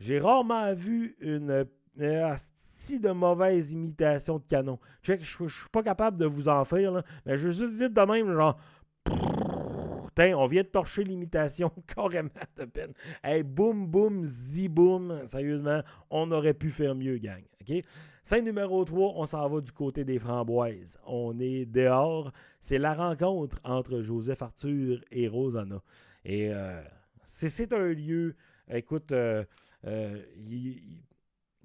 J'ai 0.00 0.19
rarement 0.19 0.75
vu 0.75 1.17
une. 1.21 1.67
Euh, 2.00 2.35
esti 2.75 2.99
de 2.99 3.11
mauvaise 3.11 3.73
imitation 3.73 4.38
de 4.38 4.45
canon. 4.45 4.79
Je 5.03 5.12
ne 5.12 5.49
suis 5.49 5.69
pas 5.71 5.83
capable 5.83 6.17
de 6.17 6.26
vous 6.26 6.49
en 6.49 6.64
faire, 6.64 7.03
mais 7.25 7.38
je 7.38 7.49
suis 7.49 7.67
vite 7.67 7.93
de 7.93 8.00
même, 8.00 8.33
genre. 8.35 8.59
On 10.18 10.47
vient 10.47 10.62
de 10.62 10.68
torcher 10.68 11.04
l'imitation 11.04 11.71
carrément 11.94 12.30
de 12.56 12.64
peine. 12.64 12.92
Hey, 13.23 13.42
boum, 13.42 13.87
boum, 13.87 14.25
ziboum. 14.25 15.26
Sérieusement, 15.26 15.83
on 16.11 16.30
aurait 16.30 16.54
pu 16.54 16.71
faire 16.71 16.94
mieux, 16.94 17.18
gang. 17.18 17.42
OK? 17.61 17.85
Scène 18.23 18.47
numéro 18.47 18.85
3, 18.85 19.12
on 19.16 19.26
s'en 19.26 19.49
va 19.49 19.61
du 19.61 19.71
côté 19.73 20.04
des 20.04 20.18
framboises. 20.18 20.99
On 21.06 21.38
est 21.38 21.66
dehors. 21.66 22.33
C'est 22.61 22.78
la 22.78 22.94
rencontre 22.94 23.59
entre 23.64 24.00
Joseph 24.00 24.40
Arthur 24.40 25.00
et 25.11 25.28
Rosanna. 25.28 25.83
Et 26.25 26.49
euh, 26.52 26.83
c'est 27.25 27.73
un 27.73 27.92
lieu. 27.92 28.35
Écoute, 28.68 29.12
euh, 29.12 29.44
euh, 29.87 30.23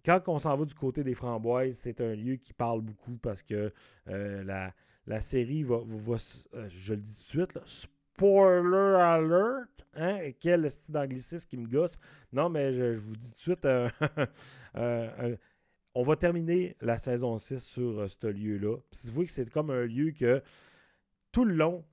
quand 0.03 0.27
on 0.27 0.39
s'en 0.39 0.57
va 0.57 0.65
du 0.65 0.75
côté 0.75 1.03
des 1.03 1.13
framboises, 1.13 1.77
c'est 1.77 2.01
un 2.01 2.13
lieu 2.13 2.35
qui 2.35 2.53
parle 2.53 2.81
beaucoup 2.81 3.17
parce 3.17 3.41
que 3.41 3.71
la, 4.05 4.73
série 5.21 5.63
va, 5.63 5.79
je 6.67 6.93
le 6.93 6.99
dis 6.99 7.15
tout 7.15 7.23
de 7.23 7.27
suite, 7.47 7.59
spoiler 8.19 8.99
alert, 8.99 9.85
hein? 9.95 10.31
quel 10.41 10.69
style 10.69 10.93
d'anglicisme 10.93 11.47
qui 11.47 11.57
me 11.57 11.67
gosse. 11.67 11.97
Non, 12.33 12.49
mais 12.49 12.73
je, 12.73 12.99
vous 12.99 13.15
dis 13.15 13.31
tout 13.31 13.55
de 13.55 13.61
suite, 13.61 13.67
on 15.95 16.03
va 16.03 16.15
terminer 16.17 16.75
la 16.81 16.97
saison 16.97 17.37
6 17.37 17.59
sur 17.59 18.09
ce 18.09 18.27
lieu-là. 18.27 18.75
Vous 18.75 19.11
voyez 19.11 19.27
que 19.27 19.33
c'est 19.33 19.49
comme 19.49 19.69
un 19.69 19.85
lieu 19.85 20.11
que 20.11 20.43
tout 21.31 21.45
le 21.45 21.55
long, 21.55 21.85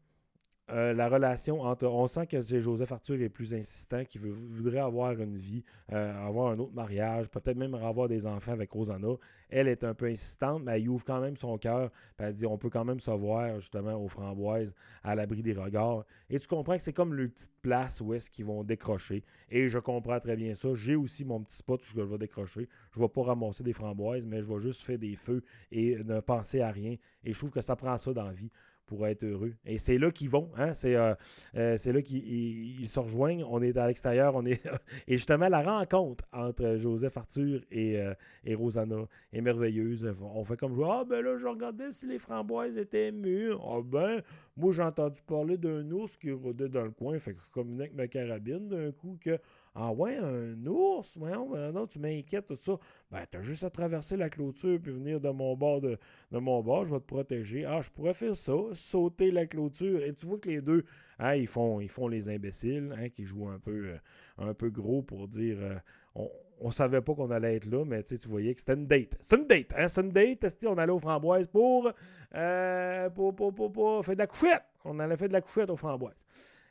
euh, 0.69 0.93
la 0.93 1.09
relation 1.09 1.61
entre. 1.61 1.87
On 1.87 2.09
sent 2.09 2.27
que 2.27 2.43
Joseph 2.43 2.91
Arthur 2.91 3.21
est 3.23 3.29
plus 3.29 3.55
insistant, 3.55 4.05
qu'il 4.05 4.23
voudrait 4.23 4.81
avoir 4.81 5.13
une 5.13 5.37
vie, 5.37 5.63
euh, 5.93 6.27
avoir 6.27 6.51
un 6.51 6.59
autre 6.59 6.75
mariage, 6.75 7.29
peut-être 7.29 7.57
même 7.57 7.75
avoir 7.75 8.09
des 8.09 8.27
enfants 8.27 8.53
avec 8.53 8.73
Rosanna. 8.73 9.15
Elle 9.49 9.69
est 9.69 9.85
un 9.85 9.95
peu 9.95 10.07
insistante, 10.07 10.63
mais 10.65 10.81
elle 10.81 10.89
ouvre 10.89 11.05
quand 11.05 11.21
même 11.21 11.37
son 11.37 11.57
cœur. 11.57 11.93
Elle 12.19 12.35
dit 12.35 12.47
on 12.47 12.59
peut 12.59 12.69
quand 12.69 12.85
même 12.85 12.99
se 12.99 13.13
voir 13.13 13.61
justement 13.61 13.95
aux 13.95 14.09
framboises, 14.09 14.75
à 15.05 15.15
l'abri 15.15 15.41
des 15.41 15.53
regards. 15.53 16.05
Et 16.31 16.41
tu 16.41 16.49
comprends 16.49 16.77
que 16.77 16.83
c'est 16.83 16.93
comme 16.93 17.15
le 17.15 17.29
petite 17.29 17.53
place 17.63 18.01
où 18.01 18.13
est-ce 18.13 18.29
qu'ils 18.29 18.47
vont 18.47 18.65
décrocher. 18.65 19.23
Et 19.49 19.69
je 19.69 19.79
comprends 19.79 20.19
très 20.19 20.35
bien 20.35 20.57
ça. 20.57 20.75
J'ai 20.75 20.97
aussi 20.97 21.25
mon 21.25 21.41
petit 21.43 21.59
spot 21.59 21.81
où 21.81 21.87
je 21.97 22.01
vais 22.01 22.19
décrocher. 22.19 22.69
Je 22.91 22.99
ne 22.99 23.05
vais 23.05 23.09
pas 23.09 23.23
ramasser 23.23 23.63
des 23.63 23.73
framboises, 23.73 24.27
mais 24.27 24.43
je 24.43 24.53
vais 24.53 24.59
juste 24.59 24.83
faire 24.83 24.99
des 24.99 25.15
feux 25.15 25.45
et 25.71 25.97
ne 26.03 26.19
penser 26.19 26.61
à 26.61 26.73
rien. 26.73 26.97
Et 27.23 27.33
je 27.33 27.39
trouve 27.39 27.51
que 27.51 27.61
ça 27.61 27.77
prend 27.77 27.97
ça 27.99 28.13
dans 28.13 28.25
la 28.25 28.33
vie 28.33 28.51
pour 28.87 29.07
être 29.07 29.25
heureux. 29.25 29.53
Et 29.65 29.79
c'est 29.79 29.99
là 29.99 30.11
qu'ils 30.11 30.31
vont. 30.31 30.51
Hein? 30.57 30.73
C'est, 30.75 30.95
euh, 30.95 31.15
euh, 31.57 31.77
là 31.85 32.03
qu'ils 32.03 32.89
se 32.89 32.99
rejoignent. 32.99 33.45
On 33.49 33.61
est 33.61 33.77
à 33.77 33.87
l'extérieur. 33.87 34.35
On 34.35 34.47
est 34.47 34.65
et 35.09 35.17
justement, 35.17 35.49
la 35.49 35.63
rencontre 35.63 36.25
entre 36.33 36.77
Joseph 36.79 37.17
Arthur 37.17 37.61
et, 37.71 38.01
euh, 38.01 38.15
et 38.45 38.55
Rosanna 38.55 39.07
est 39.33 39.41
merveilleuse. 39.41 40.09
On 40.21 40.45
fait 40.45 40.57
comme 40.57 40.81
Ah, 40.85 41.05
ben 41.05 41.23
là, 41.23 41.37
je 41.37 41.47
regardais 41.47 41.93
si 41.93 42.07
les 42.07 42.19
framboises 42.19 42.79
étaient 42.79 43.13
mûres. 43.13 43.61
Ah, 43.69 43.81
ben, 43.85 44.23
moi, 44.57 44.73
j'ai 44.73 44.83
entendu 44.83 45.21
parler 45.27 45.59
d'un 45.59 45.91
ours 45.91 46.17
qui 46.17 46.31
rôdait 46.31 46.69
dans 46.69 46.85
le 46.85 46.93
coin. 46.93 47.19
Fait 47.19 47.35
que 47.35 47.43
je 47.45 47.51
communique 47.51 47.81
avec 47.81 47.95
ma 47.95 48.09
carabine 48.09 48.69
d'un 48.69 48.93
coup 48.93 49.19
que 49.21 49.39
ah 49.79 49.93
ouais, 49.93 50.17
un 50.17 50.67
ours, 50.67 51.17
ouais, 51.17 51.31
non, 51.73 51.87
tu 51.87 51.99
m'inquiètes, 51.99 52.47
tout 52.47 52.57
ça. 52.59 52.79
Ben, 53.11 53.27
t'as 53.31 53.43
juste 53.43 53.63
à 53.63 53.69
traverser 53.69 54.17
la 54.17 54.31
clôture 54.31 54.81
puis 54.83 54.91
venir 54.91 55.21
de 55.21 55.29
mon 55.29 55.55
bord 55.55 55.83
de, 55.83 55.99
mon 56.33 56.63
bord, 56.63 56.87
je 56.87 56.95
vais 56.95 57.01
te 57.01 57.05
protéger. 57.05 57.67
Ah, 57.67 57.83
je 57.83 57.91
pourrais 57.91 58.15
faire 58.15 58.35
ça, 58.35 58.55
sauter 58.73 59.31
la 59.31 59.45
clôture. 59.45 60.03
Et 60.03 60.15
tu 60.15 60.25
vois 60.25 60.39
que 60.39 60.49
les 60.49 60.63
deux, 60.63 60.87
hein, 61.19 61.35
ils, 61.35 61.47
font, 61.47 61.81
ils 61.81 61.91
font 61.91 62.09
les 62.09 62.31
imbéciles, 62.31 62.97
hein, 62.99 63.11
qui 63.11 63.25
jouent 63.27 63.49
un 63.49 63.59
peu, 63.59 63.89
euh, 63.89 63.99
un 64.39 64.55
peu 64.55 64.71
gros 64.71 65.03
pour 65.03 65.29
dire 65.29 65.59
euh, 65.61 65.77
on, 66.15 66.31
on 66.61 66.71
savait 66.71 67.03
pas 67.03 67.15
qu'on 67.15 67.31
allait 67.31 67.57
être 67.57 67.67
là, 67.67 67.85
mais 67.85 68.03
tu 68.03 68.17
voyais 68.29 68.55
que 68.55 68.61
c'était 68.61 68.75
une 68.75 68.87
date. 68.87 69.19
C'est 69.21 69.37
une 69.37 69.47
date, 69.47 69.75
hein? 69.77 69.89
C'est 69.89 70.01
une 70.01 70.11
date. 70.11 70.65
On 70.67 70.79
allait 70.79 70.93
aux 70.93 71.01
framboises 71.01 71.49
pour, 71.49 71.93
euh, 72.35 73.11
pour, 73.11 73.37
pour, 73.37 73.55
pour, 73.55 73.73
pour, 73.73 74.05
faire 74.05 74.15
de 74.15 74.21
la 74.21 74.27
couchette? 74.27 74.65
On 74.85 74.99
allait 74.99 75.17
faire 75.17 75.29
de 75.29 75.35
la 75.35 75.43
couchette 75.43 75.69
aux 75.69 75.77
framboises. 75.77 76.25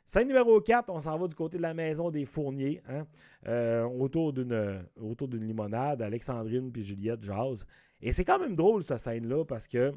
Scène 0.06 0.28
numéro 0.28 0.60
4, 0.60 0.88
on 0.90 1.00
s'en 1.00 1.18
va 1.18 1.26
du 1.26 1.34
côté 1.34 1.56
de 1.56 1.62
la 1.62 1.74
maison 1.74 2.12
des 2.12 2.24
fourniers, 2.26 2.80
hein? 2.88 3.08
euh, 3.48 3.82
autour 3.82 4.32
d'une 4.32 5.44
limonade, 5.44 6.00
Alexandrine 6.00 6.70
puis 6.70 6.84
Juliette 6.84 7.24
jazz. 7.24 7.66
Et 8.00 8.12
c'est 8.12 8.24
quand 8.24 8.38
même 8.38 8.54
drôle, 8.54 8.84
cette 8.84 9.00
scène-là, 9.00 9.44
parce 9.44 9.66
que 9.66 9.92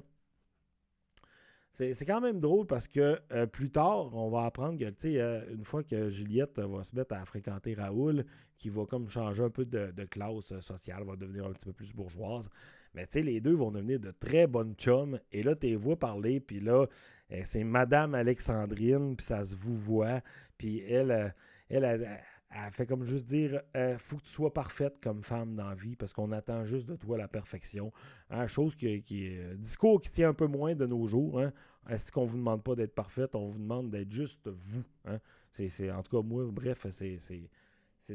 c'est 1.72 2.06
quand 2.06 2.22
même 2.22 2.40
drôle 2.40 2.66
parce 2.66 2.88
que 2.88 3.20
euh, 3.32 3.46
plus 3.46 3.70
tard, 3.70 4.16
on 4.16 4.32
va 4.32 4.46
apprendre 4.46 4.80
que, 4.80 4.90
tu 4.90 4.96
sais, 4.98 5.22
euh, 5.22 5.46
une 5.54 5.64
fois 5.64 5.84
que 5.84 6.10
Juliette 6.10 6.58
va 6.58 6.84
se 6.84 6.96
mettre 6.96 7.14
à 7.14 7.24
fréquenter 7.26 7.76
Raoul, 7.76 8.26
qui 8.58 8.70
va 8.70 8.88
comme 8.88 9.08
changer 9.08 9.44
un 9.44 9.52
peu 9.52 9.66
de, 9.66 9.92
classe 10.06 10.60
sociale, 10.60 11.04
va 11.04 11.16
devenir 11.16 11.46
un 11.46 11.52
petit 11.52 11.68
peu 11.68 11.74
plus 11.74 11.94
bourgeoise, 11.94 12.50
mais 12.94 13.06
tu 13.06 13.14
sais, 13.14 13.22
les 13.22 13.40
deux 13.40 13.54
vont 13.54 13.72
devenir 13.72 14.00
de 14.00 14.12
très 14.12 14.48
bonnes 14.48 14.74
chums. 14.76 15.20
Et 15.32 15.44
là, 15.44 15.56
tu 15.56 15.68
les 15.68 15.76
vois 15.76 15.98
parler, 15.98 16.40
puis 16.40 16.60
là, 16.60 16.86
euh, 17.32 17.42
c'est 17.46 17.64
Madame 17.64 18.16
Alexandrine, 18.16 19.16
puis 19.16 19.26
ça 19.26 19.44
se 19.46 19.56
vous 19.56 19.78
voit. 19.78 20.22
Puis 20.58 20.80
elle, 20.80 21.12
euh, 21.12 21.30
elle, 21.70 21.84
elle, 21.84 22.72
fait 22.72 22.86
comme 22.86 23.06
juste 23.06 23.28
dire 23.28 23.62
euh, 23.78 23.98
faut 24.00 24.18
que 24.18 24.24
tu 24.24 24.32
sois 24.32 24.54
parfaite 24.54 24.98
comme 25.02 25.24
femme 25.24 25.56
dans 25.56 25.70
la 25.70 25.76
vie 25.76 25.96
parce 25.96 26.14
qu'on 26.14 26.32
attend 26.32 26.66
juste 26.66 26.88
de 26.88 26.96
toi 26.96 27.18
la 27.18 27.28
perfection. 27.28 27.92
Hein, 28.32 28.48
chose 28.48 28.76
qui, 28.76 28.88
est 28.88 29.56
discours 29.58 30.02
qui 30.02 30.10
tient 30.10 30.30
un 30.30 30.34
peu 30.34 30.48
moins 30.48 30.76
de 30.76 30.86
nos 30.86 31.06
jours. 31.08 31.40
Hein. 31.40 31.54
Est-ce 31.88 32.12
qu'on 32.12 32.26
vous 32.26 32.38
demande 32.38 32.64
pas 32.64 32.76
d'être 32.76 32.96
parfaite? 32.96 33.36
On 33.36 33.48
vous 33.48 33.60
demande 33.60 33.92
d'être 33.92 34.12
juste 34.12 34.48
vous. 34.48 34.84
Hein. 35.06 35.20
C'est, 35.52 35.92
en 35.92 36.04
tout 36.04 36.18
cas, 36.18 36.28
moi, 36.28 36.46
bref, 36.52 36.88
c'est. 36.92 37.18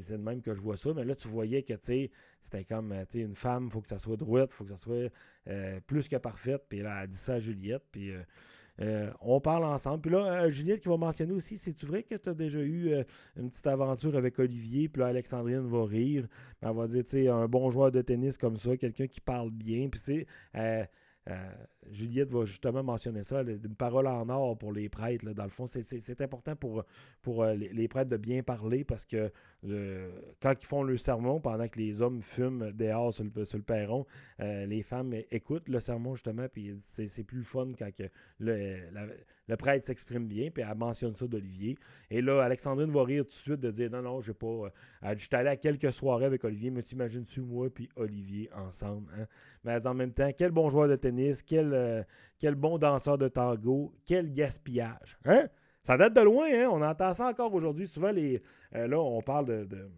C'est 0.03 0.19
de 0.19 0.23
même 0.23 0.43
que 0.43 0.55
je 0.55 0.61
vois 0.61 0.77
ça. 0.77 0.93
Mais 0.95 1.05
là, 1.05 1.15
tu 1.15 1.29
voyais 1.29 1.63
que 1.63 1.75
c'était 1.81 2.65
comme 2.65 2.95
une 3.15 3.35
femme, 3.35 3.67
il 3.67 3.71
faut 3.71 3.81
que 3.81 3.89
ça 3.89 3.99
soit 3.99 4.17
droite, 4.17 4.51
il 4.53 4.55
faut 4.55 4.65
que 4.65 4.71
ça 4.71 4.77
soit 4.77 5.11
plus 5.87 6.09
que 6.09 6.17
parfaite. 6.17 6.65
Puis 6.69 6.81
là, 6.81 7.03
elle 7.03 7.11
dit 7.11 7.19
ça 7.19 7.35
à 7.35 7.39
Juliette. 7.39 7.85
Puis 7.91 8.13
euh, 8.81 9.11
on 9.21 9.41
parle 9.41 9.65
ensemble. 9.65 10.01
Puis 10.03 10.11
là, 10.11 10.45
euh, 10.45 10.51
Juliette 10.51 10.81
qui 10.81 10.89
va 10.89 10.97
mentionner 10.97 11.33
aussi, 11.33 11.57
c'est-tu 11.57 11.87
vrai 11.87 12.03
que 12.03 12.15
tu 12.17 12.29
as 12.29 12.35
déjà 12.35 12.59
eu 12.59 12.89
euh, 12.89 13.05
une 13.37 13.49
petite 13.51 13.67
aventure 13.67 14.17
avec 14.17 14.39
Olivier? 14.39 14.89
Puis 14.89 15.01
là, 15.01 15.09
Alexandrine 15.09 15.67
va 15.67 15.85
rire. 15.85 16.27
Elle 16.61 16.75
va 16.75 16.89
dire, 16.89 17.05
tu 17.05 17.29
un 17.29 17.47
bon 17.47 17.71
joueur 17.71 17.93
de 17.93 18.03
tennis 18.03 18.37
comme 18.37 18.57
ça, 18.57 18.77
quelqu'un 18.77 19.07
qui 19.07 19.21
parle 19.21 19.51
bien. 19.51 19.89
Puis 19.89 20.01
tu 20.01 20.07
sais, 20.07 20.27
euh, 20.57 20.85
Juliette 21.91 22.31
va 22.31 22.45
justement 22.45 22.83
mentionner 22.83 23.23
ça, 23.23 23.43
une 23.43 23.75
parole 23.75 24.07
en 24.07 24.29
or 24.29 24.57
pour 24.57 24.73
les 24.73 24.89
prêtres. 24.89 25.25
dans 25.33 25.45
le 25.45 25.51
fond, 25.51 25.67
c'est 25.67 26.21
important 26.21 26.57
pour, 26.57 26.85
pour 27.23 27.43
euh, 27.43 27.55
les, 27.55 27.89
prêtres 27.89 28.11
de 28.11 28.17
bien 28.17 28.43
parler 28.43 28.85
parce 28.85 29.05
que 29.05 29.31
euh, 29.67 30.11
quand 30.41 30.55
ils 30.61 30.67
font 30.67 30.83
le 30.83 30.97
sermon, 30.97 31.41
pendant 31.41 31.69
que 31.69 31.79
les 31.79 32.03
hommes 32.03 32.23
fument 32.23 32.73
dehors 32.73 33.13
sur 33.13 33.25
le, 33.25 33.45
sur 33.45 33.59
le 33.59 33.65
perron, 33.65 34.07
les 34.39 34.83
femmes 34.83 35.15
écoutent 35.31 35.69
le 35.69 35.81
sermon 35.81 36.15
justement, 36.15 36.47
puis 36.49 36.77
c'est 36.81 37.25
plus 37.25 37.43
fun 37.43 37.73
quand 37.79 37.91
le, 38.39 38.79
le 39.47 39.57
prêtre 39.57 39.87
s'exprime 39.87 40.27
bien, 40.27 40.51
puis 40.51 40.65
elle 40.67 40.77
mentionne 40.77 41.15
ça 41.15 41.27
d'Olivier. 41.27 41.77
Et 42.11 42.23
là, 42.23 42.43
Alexandrine 42.43 42.91
va 42.91 43.05
rire 43.05 43.25
tout 43.25 43.31
de 43.31 43.35
suite 43.35 43.61
de 43.61 43.71
dire 43.71 43.91
Non, 43.91 44.03
non, 44.03 44.21
je 44.21 44.33
pas. 44.33 44.47
Euh, 44.47 44.71
elle 45.03 45.17
dit 45.17 45.27
Je 45.31 45.37
allé 45.37 45.51
à 45.51 45.57
quelques 45.57 45.93
soirées 45.93 46.25
avec 46.25 46.45
Olivier, 46.45 46.71
mais 46.71 46.83
tu 46.83 46.95
imagines-tu 46.95 47.43
moi 47.43 47.69
puis 47.69 47.89
Olivier 47.97 48.49
ensemble 48.55 49.11
hein? 49.19 49.27
Mais 49.65 49.73
elle 49.73 49.81
dit 49.81 49.87
en 49.87 49.95
même 49.95 50.13
temps 50.13 50.31
Quel 50.37 50.51
bon 50.51 50.71
joueur 50.71 50.89
de 50.89 50.97
tennis, 50.97 51.43
quel, 51.43 51.74
quel 52.39 52.55
bon 52.55 52.79
danseur 52.79 53.19
de 53.19 53.29
tango, 53.29 53.95
quel 54.05 54.33
gaspillage. 54.33 55.19
Hein? 55.25 55.49
Ça 55.83 55.99
date 55.99 56.15
de 56.15 56.23
loin, 56.23 56.47
hein? 56.51 56.69
on 56.73 56.81
entend 56.81 57.13
ça 57.13 57.29
encore 57.29 57.53
aujourd'hui. 57.53 57.87
Souvent, 57.87 58.11
les, 58.11 58.43
euh, 58.75 58.89
là, 58.89 58.99
on 58.99 59.21
parle 59.21 59.67
de 59.67 59.91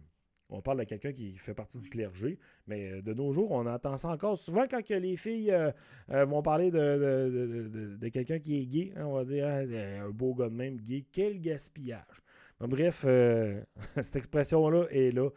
on 0.49 0.61
parle 0.61 0.79
de 0.79 0.83
quelqu'un 0.85 1.11
qui 1.11 1.33
fait 1.33 1.53
partie 1.53 1.77
du 1.77 1.89
clergé, 1.89 2.39
mais 2.67 2.89
euh, 2.89 3.01
de 3.01 3.13
nos 3.13 3.33
jours, 3.33 3.51
on 3.51 3.65
entend 3.65 3.97
ça 3.97 4.09
encore. 4.09 4.37
Souvent, 4.37 4.65
quand 4.69 4.81
les 4.89 5.17
filles 5.17 5.51
euh, 5.51 6.25
vont 6.25 6.41
parler 6.41 6.71
de, 6.71 7.97
quelqu'un 8.09 8.39
qui 8.39 8.61
est 8.61 8.65
gay, 8.65 8.93
hein, 8.95 9.05
on 9.05 9.13
va 9.13 9.25
dire 9.25 9.45
hein, 9.45 9.65
un 10.05 10.09
beau 10.09 10.33
gars 10.33 10.49
de 10.49 10.55
même 10.55 10.77
gay, 10.77 11.05
quel 11.11 11.41
gaspillage. 11.41 12.21
bref, 12.61 13.05
cette 14.01 14.15
expression-là 14.15 14.85
est 14.89 15.11
là 15.11 15.29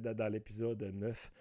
dans 0.00 0.32
l'épisode 0.32 0.82
9. 0.82 1.32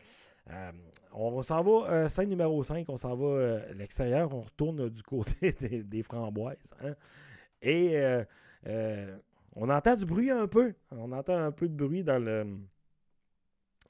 On 1.13 1.41
s'en 1.41 1.63
va, 1.63 2.09
scène 2.09 2.29
numéro 2.29 2.63
5, 2.63 2.87
on 2.89 2.97
s'en 2.97 3.15
va 3.15 3.57
à 3.69 3.73
l'extérieur, 3.73 4.33
on 4.33 4.41
retourne 4.41 4.89
du 4.89 5.03
côté 5.03 5.51
des, 5.83 6.03
framboises. 6.03 6.73
Hein. 6.81 6.95
et 7.61 8.01
on 9.55 9.69
entend 9.69 9.95
du 9.95 10.05
bruit 10.05 10.31
un 10.31 10.47
peu. 10.47 10.73
On 10.91 11.11
entend 11.11 11.37
un 11.37 11.51
peu 11.51 11.67
de 11.67 11.75
bruit 11.75 12.03
dans 12.03 12.23
le 12.23 12.45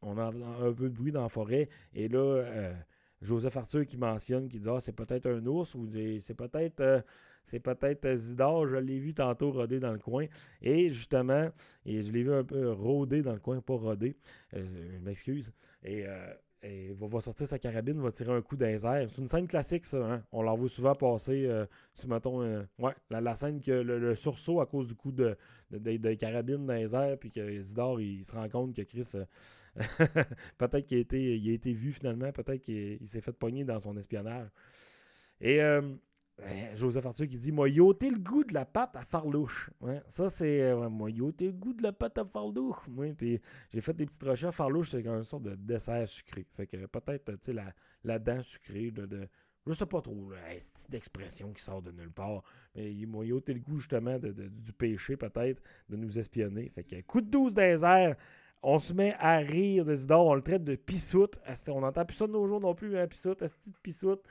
on 0.01 0.17
a 0.17 0.27
un 0.27 0.73
peu 0.73 0.89
de 0.89 0.95
bruit 0.95 1.11
dans 1.11 1.23
la 1.23 1.29
forêt. 1.29 1.69
Et 1.93 2.07
là, 2.07 2.19
euh, 2.19 2.73
Joseph 3.21 3.57
Arthur 3.57 3.85
qui 3.85 3.97
mentionne, 3.97 4.47
qui 4.47 4.59
dit 4.59 4.69
Ah, 4.69 4.79
c'est 4.79 4.93
peut-être 4.93 5.27
un 5.27 5.45
ours 5.45 5.75
ou 5.75 5.89
c'est 6.19 6.33
peut-être 6.33 6.79
euh, 6.79 7.01
c'est 7.43 7.59
peut-être 7.59 8.15
Zidore, 8.15 8.67
je 8.67 8.75
l'ai 8.75 8.99
vu 8.99 9.13
tantôt 9.13 9.51
rôder 9.51 9.79
dans 9.79 9.93
le 9.93 9.99
coin. 9.99 10.25
Et 10.61 10.89
justement, 10.89 11.49
et 11.85 12.03
je 12.03 12.11
l'ai 12.11 12.23
vu 12.23 12.33
un 12.33 12.43
peu 12.43 12.71
rôder 12.71 13.21
dans 13.21 13.33
le 13.33 13.39
coin, 13.39 13.61
pas 13.61 13.75
rôder. 13.75 14.15
Euh, 14.53 14.65
je 14.93 14.97
m'excuse. 14.99 15.53
Et 15.83 16.05
il 16.63 16.93
va, 16.93 17.21
sortir 17.21 17.47
sa 17.47 17.57
carabine, 17.57 18.01
va 18.01 18.11
tirer 18.11 18.33
un 18.33 18.41
coup 18.41 18.57
dans 18.57 18.77
C'est 18.77 19.17
une 19.17 19.27
scène 19.27 19.47
classique, 19.47 19.85
ça. 19.85 19.97
Hein? 19.97 20.23
On 20.31 20.41
l'en 20.41 20.57
voit 20.57 20.67
souvent 20.67 20.93
passer. 20.93 21.45
Euh, 21.45 21.65
si, 21.93 22.07
mettons, 22.07 22.41
euh, 22.41 22.63
ouais, 22.79 22.93
la, 23.09 23.35
scène 23.35 23.61
que 23.61 23.71
le, 23.71 24.13
sursaut 24.15 24.59
à 24.59 24.65
cause 24.65 24.87
du 24.87 24.95
coup 24.95 25.11
de, 25.11 25.37
de, 25.71 26.13
carabine 26.15 26.65
dans 26.65 27.17
puis 27.17 27.31
que 27.31 27.49
Isidore, 27.51 28.01
il, 28.01 28.25
se 28.25 28.33
rend 28.33 28.49
compte 28.49 28.75
que 28.75 28.81
Chris. 28.81 29.13
peut-être 30.57 30.87
qu'il 30.87 30.97
a, 30.97 31.01
été, 31.01 31.37
il 31.37 31.49
a 31.49 31.53
été 31.53 31.71
vu 31.71 31.93
finalement, 31.93 32.31
peut-être 32.31 32.61
qu'il 32.61 33.07
s'est 33.07 33.21
fait 33.21 33.31
pogner 33.31 33.63
dans 33.63 33.79
son 33.79 33.95
espionnage. 33.95 34.49
Et 35.39 35.61
ben, 36.39 36.75
Joseph 36.75 37.05
Arthur 37.05 37.27
qui 37.27 37.37
dit 37.37 37.51
Moi, 37.51 37.69
yoté 37.69 38.09
le 38.09 38.17
goût 38.19 38.43
de 38.43 38.53
la 38.53 38.65
pâte 38.65 38.95
à 38.95 39.03
farlouche. 39.03 39.69
ça, 40.07 40.29
c'est. 40.29 40.61
Euh, 40.61 40.89
moi, 40.89 41.11
yoté 41.11 41.47
le 41.47 41.53
goût 41.53 41.73
de 41.73 41.83
la 41.83 41.91
pâte 41.91 42.17
à 42.17 42.25
farlouche. 42.25 42.77
puis 43.17 43.39
j'ai 43.69 43.81
fait 43.81 43.93
des 43.93 44.05
petites 44.05 44.23
recherches. 44.23 44.55
Farlouche, 44.55 44.91
c'est 44.91 45.01
une 45.01 45.23
sorte 45.23 45.43
de 45.43 45.55
dessert 45.55 46.07
sucré. 46.07 46.45
Fait 46.55 46.67
que 46.67 46.85
peut-être, 46.85 47.31
tu 47.33 47.37
sais, 47.41 47.53
la, 47.53 47.73
la 48.03 48.19
dent 48.19 48.41
sucrée 48.41 48.91
de. 48.91 49.05
de 49.05 49.27
je 49.67 49.73
sais 49.73 49.85
pas 49.85 50.01
trop, 50.01 50.31
c'est 50.57 50.89
d'expression 50.89 51.51
qui 51.53 51.61
sort 51.61 51.81
de 51.81 51.91
nulle 51.91 52.11
part. 52.11 52.41
Mais 52.73 52.91
il 52.91 53.05
m'a 53.05 53.23
yoté 53.23 53.53
le 53.53 53.59
goût, 53.59 53.77
justement, 53.77 54.17
du 54.17 54.73
péché, 54.73 55.15
peut-être, 55.15 55.61
de 55.89 55.95
nous 55.95 56.17
espionner. 56.17 56.69
Fait 56.69 56.83
que 56.83 57.01
coup 57.01 57.21
de 57.21 57.29
douze 57.29 57.53
désert 57.53 58.15
on 58.61 58.79
se 58.79 58.93
met 58.93 59.15
à 59.19 59.37
rire 59.37 59.85
de 59.85 60.13
on 60.13 60.33
le 60.33 60.41
traite 60.41 60.63
de 60.63 60.75
pissoute. 60.75 61.39
On 61.69 61.81
n'entend 61.81 62.05
plus 62.05 62.15
ça 62.15 62.27
de 62.27 62.31
nos 62.31 62.45
jours 62.45 62.59
non 62.59 62.75
plus, 62.75 62.97
hein, 62.97 63.07
pissoute, 63.07 63.39
petite 63.39 63.79
pissoute? 63.79 64.21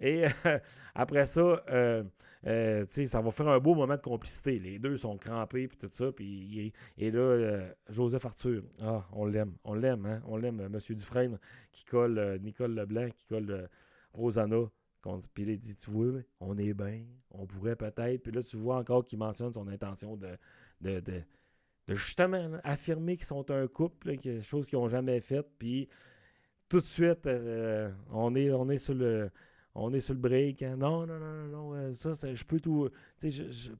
Et 0.00 0.24
après 0.94 1.26
ça, 1.26 1.62
euh, 1.68 2.02
euh, 2.46 2.86
ça 2.88 3.20
va 3.20 3.30
faire 3.30 3.48
un 3.48 3.58
beau 3.58 3.74
moment 3.74 3.96
de 3.96 4.00
complicité. 4.00 4.58
Les 4.58 4.78
deux 4.78 4.96
sont 4.96 5.18
crampés, 5.18 5.68
puis 5.68 5.76
tout 5.76 5.90
ça. 5.92 6.12
Puis, 6.12 6.72
et 6.96 7.10
là, 7.10 7.20
euh, 7.20 7.72
Joseph 7.90 8.24
Arthur, 8.24 8.62
ah, 8.82 9.06
on 9.12 9.26
l'aime, 9.26 9.54
on 9.64 9.74
l'aime, 9.74 10.06
hein, 10.06 10.22
on 10.26 10.36
l'aime, 10.36 10.60
M. 10.60 10.78
Dufresne, 10.90 11.38
qui 11.70 11.84
colle 11.84 12.38
Nicole 12.42 12.74
Leblanc, 12.74 13.08
qui 13.10 13.26
colle 13.26 13.68
Rosanna. 14.12 14.64
Puis 15.34 15.42
il 15.42 15.58
dit, 15.58 15.76
tu 15.76 15.90
vois, 15.90 16.22
on 16.40 16.56
est 16.56 16.72
bien, 16.72 17.04
on 17.30 17.46
pourrait 17.46 17.76
peut-être. 17.76 18.22
Puis 18.22 18.32
là, 18.32 18.42
tu 18.42 18.56
vois 18.56 18.76
encore 18.76 19.04
qu'il 19.04 19.18
mentionne 19.18 19.52
son 19.52 19.68
intention 19.68 20.16
de, 20.16 20.28
de 20.80 21.00
de 21.00 21.22
justement 21.88 22.50
affirmer 22.64 23.16
qu'ils 23.16 23.26
sont 23.26 23.50
un 23.50 23.66
couple, 23.66 24.16
quelque 24.16 24.40
chose 24.40 24.68
qu'ils 24.68 24.78
n'ont 24.78 24.88
jamais 24.88 25.20
fait, 25.20 25.46
puis 25.58 25.88
tout 26.68 26.80
de 26.80 26.86
suite, 26.86 27.26
euh, 27.26 27.90
on, 28.10 28.34
est, 28.34 28.50
on 28.50 28.68
est 28.68 28.78
sur 28.78 28.94
le. 28.94 29.30
On 29.76 29.92
est 29.92 29.98
sur 29.98 30.14
le 30.14 30.20
break. 30.20 30.62
Hein. 30.62 30.76
Non, 30.76 31.04
non, 31.04 31.18
non, 31.18 31.48
non, 31.48 31.74
euh, 31.74 31.92
ça, 31.92 32.12
je 32.32 32.44
peux 32.44 32.60
tout. 32.60 32.88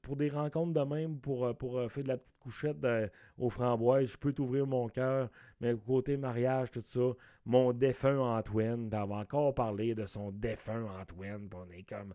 pour 0.03 0.17
des 0.17 0.29
rencontres 0.29 0.73
de 0.73 0.95
même, 0.95 1.21
pour, 1.21 1.45
euh, 1.45 1.53
pour 1.53 1.89
faire 1.89 2.03
de 2.03 2.09
la 2.09 2.17
petite 2.17 2.37
couchette 2.41 2.77
aux 3.39 3.49
framboises, 3.49 4.11
je 4.11 4.17
peux 4.17 4.33
t'ouvrir 4.33 4.67
mon 4.67 4.89
cœur. 4.89 5.29
Mais 5.61 5.73
côté 5.75 6.17
mariage, 6.17 6.73
tout 6.73 6.83
ça, 6.85 7.13
mon 7.45 7.73
défunt 7.73 8.19
Antoine, 8.19 8.91
t'avais 8.91 9.15
encore 9.15 9.55
parlé 9.55 9.95
de 9.95 10.05
son 10.07 10.33
défunt 10.33 10.85
Antoine. 11.01 11.49
On 11.55 11.71
est 11.71 11.85
comme. 11.85 12.13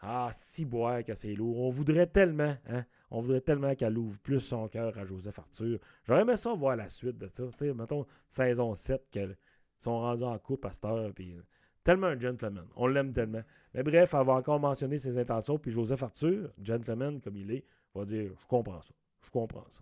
Ah, 0.00 0.28
si 0.32 0.64
boire 0.64 1.02
que 1.04 1.14
c'est 1.14 1.34
lourd. 1.34 1.58
On 1.58 1.70
voudrait 1.70 2.06
tellement, 2.06 2.56
hein? 2.68 2.84
On 3.10 3.20
voudrait 3.20 3.40
tellement 3.40 3.74
qu'elle 3.74 3.98
ouvre 3.98 4.18
plus 4.20 4.40
son 4.40 4.68
cœur 4.68 4.96
à 4.96 5.04
Joseph 5.04 5.38
Arthur. 5.38 5.78
J'aurais 6.04 6.22
aimé 6.22 6.36
ça 6.36 6.52
voir 6.54 6.76
la 6.76 6.88
suite 6.88 7.18
de 7.18 7.28
ça. 7.32 7.44
Tu 7.56 7.66
sais, 7.66 7.74
mettons, 7.74 8.06
saison 8.28 8.74
7, 8.74 9.08
qu'elles 9.10 9.36
sont 9.76 9.98
rendus 9.98 10.24
en 10.24 10.38
couple 10.38 10.68
à 10.68 10.72
cette 10.72 10.84
heure. 10.84 11.12
Puis, 11.12 11.36
tellement 11.82 12.08
un 12.08 12.18
gentleman. 12.18 12.66
On 12.76 12.86
l'aime 12.86 13.12
tellement. 13.12 13.42
Mais 13.74 13.82
bref, 13.82 14.14
elle 14.14 14.26
va 14.26 14.34
encore 14.34 14.60
mentionner 14.60 14.98
ses 14.98 15.16
intentions. 15.18 15.58
Puis 15.58 15.72
Joseph 15.72 16.02
Arthur, 16.02 16.50
gentleman 16.62 17.20
comme 17.20 17.36
il 17.36 17.50
est, 17.50 17.64
va 17.94 18.04
dire 18.04 18.30
Je 18.38 18.46
comprends 18.46 18.82
ça. 18.82 18.92
Je 19.24 19.30
comprends 19.30 19.66
ça. 19.68 19.80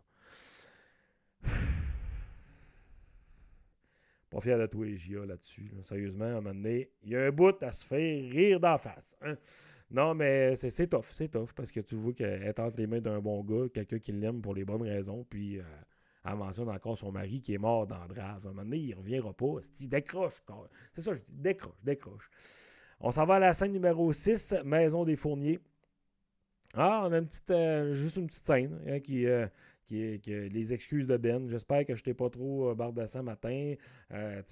Pas 4.30 4.40
fier 4.40 4.58
de 4.58 4.66
toi, 4.66 4.86
Gia, 4.94 5.24
là-dessus. 5.24 5.70
Sérieusement, 5.84 6.24
à 6.24 6.28
un 6.28 6.40
moment 6.40 6.54
donné, 6.54 6.90
il 7.02 7.10
y 7.10 7.16
a 7.16 7.24
un 7.24 7.30
bout 7.30 7.62
à 7.62 7.72
se 7.72 7.84
faire 7.84 8.30
rire 8.30 8.60
d'en 8.60 8.76
face. 8.78 9.16
Hein? 9.22 9.36
Non, 9.90 10.14
mais 10.14 10.56
c'est 10.56 10.88
tough, 10.88 11.06
c'est 11.12 11.28
tough, 11.28 11.52
parce 11.54 11.70
que 11.70 11.80
tu 11.80 11.94
vois 11.94 12.12
qu'elle 12.12 12.52
entre 12.58 12.76
les 12.76 12.88
mains 12.88 13.00
d'un 13.00 13.20
bon 13.20 13.44
gars, 13.44 13.68
quelqu'un 13.72 14.00
qui 14.00 14.12
l'aime 14.12 14.42
pour 14.42 14.54
les 14.54 14.64
bonnes 14.64 14.82
raisons, 14.82 15.24
puis 15.30 15.60
euh, 15.60 15.62
elle 16.24 16.34
mentionne 16.34 16.68
encore 16.68 16.98
son 16.98 17.12
mari 17.12 17.40
qui 17.40 17.54
est 17.54 17.58
mort 17.58 17.86
dans. 17.86 17.94
À 17.96 18.36
un 18.36 18.40
moment 18.40 18.62
donné, 18.62 18.78
il 18.78 18.94
reviendra 18.94 19.32
pas. 19.32 19.60
Il 19.80 19.88
décroche. 19.88 20.42
C'est 20.92 21.02
ça, 21.02 21.14
je 21.14 21.20
dis, 21.20 21.32
décroche, 21.32 21.80
décroche. 21.84 22.30
On 22.98 23.12
s'en 23.12 23.26
va 23.26 23.34
à 23.34 23.38
la 23.38 23.54
scène 23.54 23.72
numéro 23.72 24.12
6, 24.12 24.56
Maison 24.64 25.04
des 25.04 25.16
Fourniers. 25.16 25.60
Ah, 26.74 27.06
on 27.06 27.12
a 27.12 27.18
une 27.18 27.26
petite, 27.26 27.50
euh, 27.50 27.94
juste 27.94 28.16
une 28.16 28.26
petite 28.26 28.44
scène 28.44 28.80
hein, 28.88 29.00
qui, 29.00 29.26
euh, 29.26 29.46
qui, 29.86 30.20
les 30.26 30.72
excuses 30.72 31.06
de 31.06 31.16
Ben. 31.16 31.48
J'espère 31.48 31.86
que 31.86 31.94
je 31.94 32.02
t'ai 32.02 32.14
pas 32.14 32.28
trop 32.28 32.70
euh, 32.70 32.74
bardassé 32.74 33.22
matin. 33.22 33.74
Euh, 34.12 34.42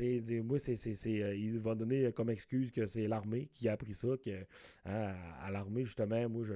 moi, 0.43 0.59
c'est, 0.59 0.77
euh, 1.07 1.35
il 1.35 1.59
va 1.59 1.75
donner 1.75 2.13
comme 2.13 2.31
excuse 2.31 2.71
que 2.71 2.87
c'est 2.87 3.07
l'armée 3.07 3.49
qui 3.53 3.69
a 3.69 3.73
appris 3.73 3.95
ça, 3.95 4.09
que 4.25 4.45
hein, 4.87 5.15
à 5.43 5.51
l'armée, 5.51 5.85
justement, 5.85 6.29
moi, 6.29 6.45
je, 6.45 6.55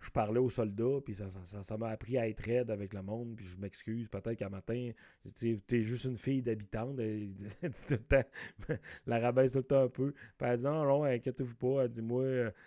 je 0.00 0.10
parlais 0.10 0.38
aux 0.38 0.48
soldats, 0.48 1.00
puis 1.04 1.14
ça, 1.14 1.28
ça, 1.28 1.76
m'a 1.76 1.88
appris 1.88 2.16
à 2.16 2.26
être 2.26 2.40
raide 2.40 2.70
avec 2.70 2.94
le 2.94 3.02
monde, 3.02 3.36
puis 3.36 3.44
je 3.44 3.58
m'excuse, 3.58 4.08
peut-être 4.08 4.38
qu'à 4.38 4.48
matin, 4.48 4.92
tu 5.36 5.60
es 5.70 5.82
juste 5.82 6.06
une 6.06 6.16
fille 6.16 6.40
d'habitante, 6.40 6.98
la 9.06 9.18
rabaisse 9.18 9.52
tout 9.52 9.58
le 9.58 9.64
temps 9.64 9.84
un 9.84 9.88
peu, 9.88 10.12
puis 10.38 10.48
elle 10.48 10.58
dit 10.58 10.64
non, 10.64 10.84
non, 10.84 11.04
inquiétez-vous 11.04 11.56
pas, 11.56 11.84
elle 11.84 11.90
dit 11.90 12.02
moi, 12.02 12.24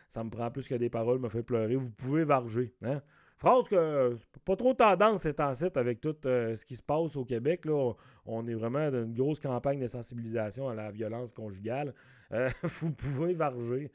ça 0.08 0.24
me 0.24 0.30
prend 0.30 0.52
plus 0.52 0.68
que 0.68 0.76
des 0.76 0.90
paroles, 0.90 1.20
me 1.20 1.30
fait 1.30 1.44
pleurer, 1.44 1.76
vous 1.76 1.92
pouvez 1.92 2.24
varger, 2.24 2.72
hein? 2.84 3.02
Phrase 3.38 3.68
que 3.68 4.18
pas 4.46 4.56
trop 4.56 4.74
tendance 4.74 5.24
c'est 5.24 5.40
en 5.40 5.54
site 5.56 5.78
avec 5.78 6.02
tout 6.02 6.16
euh, 6.26 6.56
ce 6.56 6.66
qui 6.66 6.76
se 6.76 6.84
passe 6.84 7.16
au 7.16 7.26
Québec. 7.26 7.66
On, 8.26 8.48
est 8.48 8.54
vraiment 8.54 8.90
dans 8.90 9.04
une 9.04 9.14
grosse 9.14 9.40
campagne 9.40 9.80
de 9.80 9.88
sensibilisation 9.88 10.70
à 10.70 10.76
la 10.76 10.92
violence 10.92 11.34
conjugale. 11.34 11.94
Euh, 12.32 12.50
vous 12.64 12.92
pouvez 12.92 13.34
varger. 13.34 13.92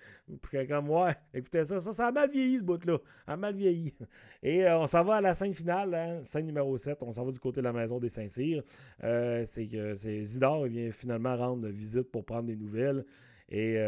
Comme 0.68 0.87
moi, 0.87 1.12
écoutez 1.33 1.64
ça, 1.64 1.81
ça, 1.81 1.92
ça 1.92 2.07
a 2.09 2.12
mal 2.12 2.31
vieilli 2.31 2.59
ce 2.59 2.62
bout-là. 2.62 2.98
A 3.27 3.37
mal 3.37 3.55
vieilli. 3.55 3.94
Et 4.42 4.66
euh, 4.66 4.79
on 4.79 4.87
s'en 4.87 5.05
va 5.05 5.16
à 5.16 5.20
la 5.20 5.35
scène 5.35 5.55
finale, 5.55 5.94
hein, 5.94 6.20
scène 6.22 6.46
numéro 6.46 6.77
7. 6.77 7.03
On 7.03 7.12
s'en 7.12 7.24
va 7.24 7.33
du 7.33 7.40
côté 7.40 7.61
de 7.61 7.64
la 7.64 7.72
maison 7.72 7.98
des 7.98 8.09
Saint-Cyr. 8.09 8.62
c'est 9.01 9.68
que 9.70 9.94
c'est 9.96 10.24
Zidore 10.24 10.66
il 10.66 10.72
vient 10.72 10.92
finalement 10.92 11.37
rendre 11.37 11.68
visite 11.68 12.11
pour 12.11 12.24
prendre 12.24 12.46
des 12.46 12.57
nouvelles. 12.57 13.05
Et 13.48 13.79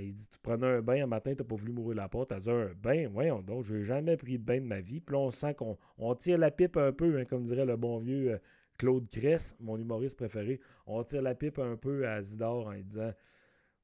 il 0.00 0.14
dit 0.14 0.28
Tu 0.28 0.38
prenais 0.40 0.66
un 0.66 0.82
bain 0.82 1.02
un 1.02 1.06
matin, 1.06 1.32
tu 1.34 1.42
n'as 1.42 1.48
pas 1.48 1.54
voulu 1.54 1.72
mourir 1.72 1.96
la 1.96 2.08
porte. 2.08 2.32
Elle 2.32 2.40
dit 2.40 2.50
Un 2.50 2.70
bain, 2.74 3.08
voyons 3.08 3.40
donc, 3.40 3.64
je 3.64 3.74
n'ai 3.74 3.84
jamais 3.84 4.16
pris 4.16 4.38
de 4.38 4.44
bain 4.44 4.60
de 4.60 4.66
ma 4.66 4.80
vie. 4.80 5.00
Puis 5.00 5.14
là, 5.14 5.20
on 5.20 5.30
sent 5.30 5.54
qu'on 5.54 5.78
on 5.98 6.14
tire 6.14 6.38
la 6.38 6.50
pipe 6.50 6.76
un 6.76 6.92
peu, 6.92 7.18
hein, 7.18 7.24
comme 7.24 7.44
dirait 7.44 7.64
le 7.64 7.76
bon 7.76 7.98
vieux 7.98 8.32
euh, 8.32 8.38
Claude 8.76 9.08
Cress, 9.08 9.56
mon 9.60 9.76
humoriste 9.76 10.16
préféré. 10.16 10.60
On 10.86 11.02
tire 11.04 11.22
la 11.22 11.34
pipe 11.34 11.58
un 11.58 11.76
peu 11.76 12.06
à 12.06 12.22
Zidore 12.22 12.68
en 12.68 12.74
disant 12.74 13.12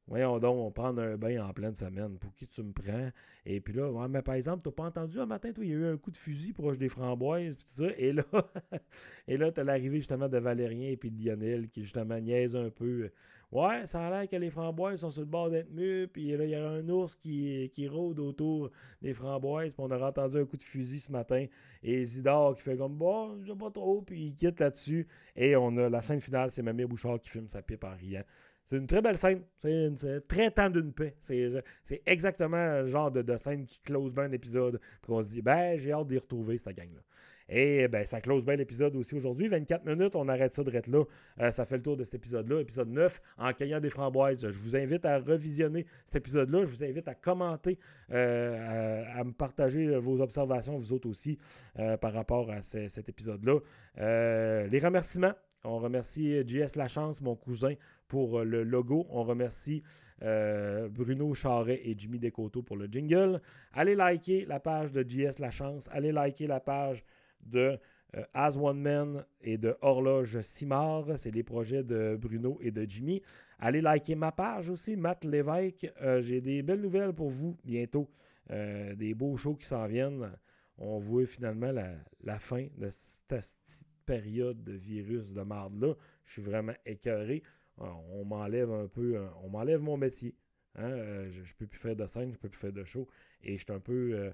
Voyons 0.06 0.38
donc, 0.38 0.56
on 0.58 0.70
prend 0.70 0.96
un 0.98 1.16
bain 1.16 1.46
en 1.46 1.52
pleine 1.54 1.74
semaine. 1.74 2.18
Pour 2.18 2.34
qui 2.34 2.46
tu 2.46 2.62
me 2.62 2.72
prends? 2.72 3.10
Et 3.46 3.60
puis 3.60 3.72
là, 3.72 3.90
mais 4.08 4.20
par 4.20 4.34
exemple, 4.34 4.62
tu 4.62 4.68
n'as 4.68 4.74
pas 4.74 4.84
entendu 4.84 5.18
un 5.18 5.26
matin, 5.26 5.52
toi, 5.52 5.64
il 5.64 5.70
y 5.70 5.74
a 5.74 5.76
eu 5.76 5.86
un 5.86 5.96
coup 5.96 6.10
de 6.10 6.16
fusil 6.16 6.52
proche 6.52 6.76
des 6.76 6.90
framboises, 6.90 7.56
tout 7.56 7.84
ça. 7.84 7.86
Et 7.96 8.12
là, 8.12 8.24
et 9.28 9.36
là 9.38 9.50
tu 9.50 9.60
as 9.60 9.64
l'arrivée 9.64 9.98
justement 9.98 10.28
de 10.28 10.38
Valérien 10.38 10.90
et 10.90 10.96
puis 10.96 11.10
de 11.10 11.24
Lionel 11.24 11.68
qui 11.68 11.82
justement 11.82 12.18
niaise 12.20 12.54
un 12.54 12.70
peu. 12.70 13.10
Ouais, 13.52 13.86
ça 13.86 14.06
a 14.06 14.10
l'air 14.10 14.28
que 14.28 14.34
les 14.34 14.50
framboises 14.50 15.00
sont 15.00 15.10
sur 15.10 15.22
le 15.22 15.28
bord 15.28 15.48
d'être 15.48 15.70
mûres, 15.70 16.08
puis 16.12 16.36
là, 16.36 16.44
il 16.44 16.50
y 16.50 16.54
a 16.56 16.68
un 16.68 16.88
ours 16.88 17.14
qui, 17.14 17.70
qui 17.72 17.86
rôde 17.86 18.18
autour 18.18 18.70
des 19.00 19.14
framboises, 19.14 19.74
puis 19.74 19.84
on 19.86 19.90
a 19.92 20.08
entendu 20.08 20.38
un 20.38 20.44
coup 20.44 20.56
de 20.56 20.62
fusil 20.62 20.98
ce 20.98 21.12
matin. 21.12 21.46
Et 21.82 22.02
Isidore 22.02 22.56
qui 22.56 22.62
fait 22.62 22.76
comme, 22.76 22.96
bon, 22.96 23.40
je 23.44 23.52
sais 23.52 23.56
pas 23.56 23.70
trop, 23.70 24.02
puis 24.02 24.20
il 24.20 24.34
quitte 24.34 24.58
là-dessus. 24.58 25.06
Et 25.36 25.54
on 25.54 25.76
a 25.76 25.88
la 25.88 26.02
scène 26.02 26.20
finale, 26.20 26.50
c'est 26.50 26.62
Mamie 26.62 26.84
Bouchard 26.84 27.20
qui 27.20 27.30
filme 27.30 27.46
sa 27.46 27.62
pipe 27.62 27.84
en 27.84 27.94
riant. 27.94 28.24
C'est 28.64 28.76
une 28.76 28.86
très 28.86 29.02
belle 29.02 29.18
scène. 29.18 29.42
C'est 29.60 30.26
très 30.26 30.50
temps 30.50 30.70
d'une 30.70 30.92
paix. 30.92 31.14
C'est 31.20 32.02
exactement 32.06 32.80
le 32.80 32.86
genre 32.86 33.10
de, 33.10 33.36
scène 33.36 33.66
qui 33.66 33.80
close 33.80 34.12
bien 34.12 34.24
un 34.24 34.32
épisode. 34.32 34.80
Puis 35.02 35.12
on 35.12 35.22
se 35.22 35.28
dit, 35.28 35.42
ben, 35.42 35.78
j'ai 35.78 35.92
hâte 35.92 36.06
d'y 36.08 36.18
retrouver 36.18 36.56
cette 36.58 36.76
gang-là. 36.76 37.00
Et 37.48 37.88
ben, 37.88 38.06
ça 38.06 38.20
close 38.20 38.44
bien 38.44 38.56
l'épisode 38.56 38.96
aussi 38.96 39.14
aujourd'hui. 39.14 39.48
24 39.48 39.84
minutes, 39.84 40.16
on 40.16 40.28
arrête 40.28 40.54
ça 40.54 40.64
de 40.64 40.74
être 40.74 40.86
là. 40.86 41.04
Euh, 41.40 41.50
ça 41.50 41.66
fait 41.66 41.76
le 41.76 41.82
tour 41.82 41.96
de 41.96 42.04
cet 42.04 42.14
épisode-là. 42.14 42.60
Épisode 42.60 42.88
9, 42.88 43.20
en 43.38 43.52
cueillant 43.52 43.80
des 43.80 43.90
framboises. 43.90 44.50
Je 44.50 44.58
vous 44.58 44.76
invite 44.76 45.04
à 45.04 45.18
revisionner 45.18 45.84
cet 46.06 46.16
épisode-là. 46.16 46.60
Je 46.64 46.70
vous 46.70 46.84
invite 46.84 47.06
à 47.06 47.14
commenter, 47.14 47.78
euh, 48.12 49.04
à, 49.14 49.24
me 49.24 49.32
partager 49.32 49.94
vos 49.98 50.20
observations, 50.20 50.78
vous 50.78 50.92
autres 50.92 51.08
aussi, 51.08 51.38
euh, 51.78 51.96
par 51.98 52.14
rapport 52.14 52.50
à 52.50 52.62
cet 52.62 53.08
épisode-là. 53.08 53.58
les 53.98 54.78
remerciements. 54.78 55.34
On 55.64 55.78
remercie 55.78 56.46
JS 56.46 56.76
Lachance, 56.76 57.20
mon 57.20 57.36
cousin, 57.36 57.74
pour 58.08 58.44
le 58.44 58.62
logo. 58.62 59.06
On 59.10 59.24
remercie 59.24 59.82
Bruno 60.20 61.34
Charret 61.34 61.80
et 61.84 61.94
Jimmy 61.96 62.18
Descoteaux 62.18 62.62
pour 62.62 62.76
le 62.76 62.86
jingle. 62.86 63.40
Allez 63.72 63.94
liker 63.94 64.46
la 64.46 64.60
page 64.60 64.92
de 64.92 65.02
JS 65.02 65.38
Lachance. 65.38 65.88
Allez 65.92 66.12
liker 66.12 66.46
la 66.46 66.60
page 66.60 67.04
de 67.42 67.78
euh, 68.16 68.24
As 68.32 68.56
One 68.56 68.80
Man 68.80 69.24
et 69.40 69.58
de 69.58 69.76
Horloge 69.80 70.40
Simard. 70.40 71.06
C'est 71.16 71.30
les 71.30 71.42
projets 71.42 71.82
de 71.82 72.16
Bruno 72.20 72.58
et 72.60 72.70
de 72.70 72.84
Jimmy. 72.88 73.22
Allez 73.58 73.80
liker 73.80 74.14
ma 74.14 74.32
page 74.32 74.70
aussi, 74.70 74.96
Matt 74.96 75.24
Lévesque. 75.24 75.90
Euh, 76.02 76.20
j'ai 76.20 76.40
des 76.40 76.62
belles 76.62 76.80
nouvelles 76.80 77.12
pour 77.12 77.30
vous 77.30 77.56
bientôt. 77.64 78.08
Euh, 78.50 78.94
des 78.94 79.14
beaux 79.14 79.36
shows 79.36 79.54
qui 79.54 79.66
s'en 79.66 79.86
viennent. 79.86 80.30
On 80.78 80.98
voit 80.98 81.26
finalement 81.26 81.72
la, 81.72 82.38
fin 82.38 82.66
de 82.76 82.88
cette 82.90 83.86
période 84.04 84.62
de 84.62 84.72
virus 84.72 85.32
de 85.32 85.42
marde-là. 85.42 85.94
Je 86.24 86.32
suis 86.32 86.42
vraiment 86.42 86.74
écœuré. 86.86 87.42
On 87.78 88.24
m'enlève 88.24 88.70
un 88.70 88.86
peu, 88.86 89.20
on 89.42 89.48
m'enlève 89.48 89.80
mon 89.80 89.96
métier. 89.96 90.34
Hein. 90.76 91.28
Je 91.28 91.40
ne 91.40 91.46
peux 91.58 91.66
plus 91.66 91.78
faire 91.78 91.96
de 91.96 92.06
scène, 92.06 92.30
je 92.30 92.36
ne 92.36 92.38
peux 92.38 92.48
plus 92.48 92.60
faire 92.60 92.72
de 92.72 92.84
show. 92.84 93.08
Et 93.42 93.58
je 93.58 93.64
suis 93.64 93.72
un 93.72 93.80
peu, 93.80 94.32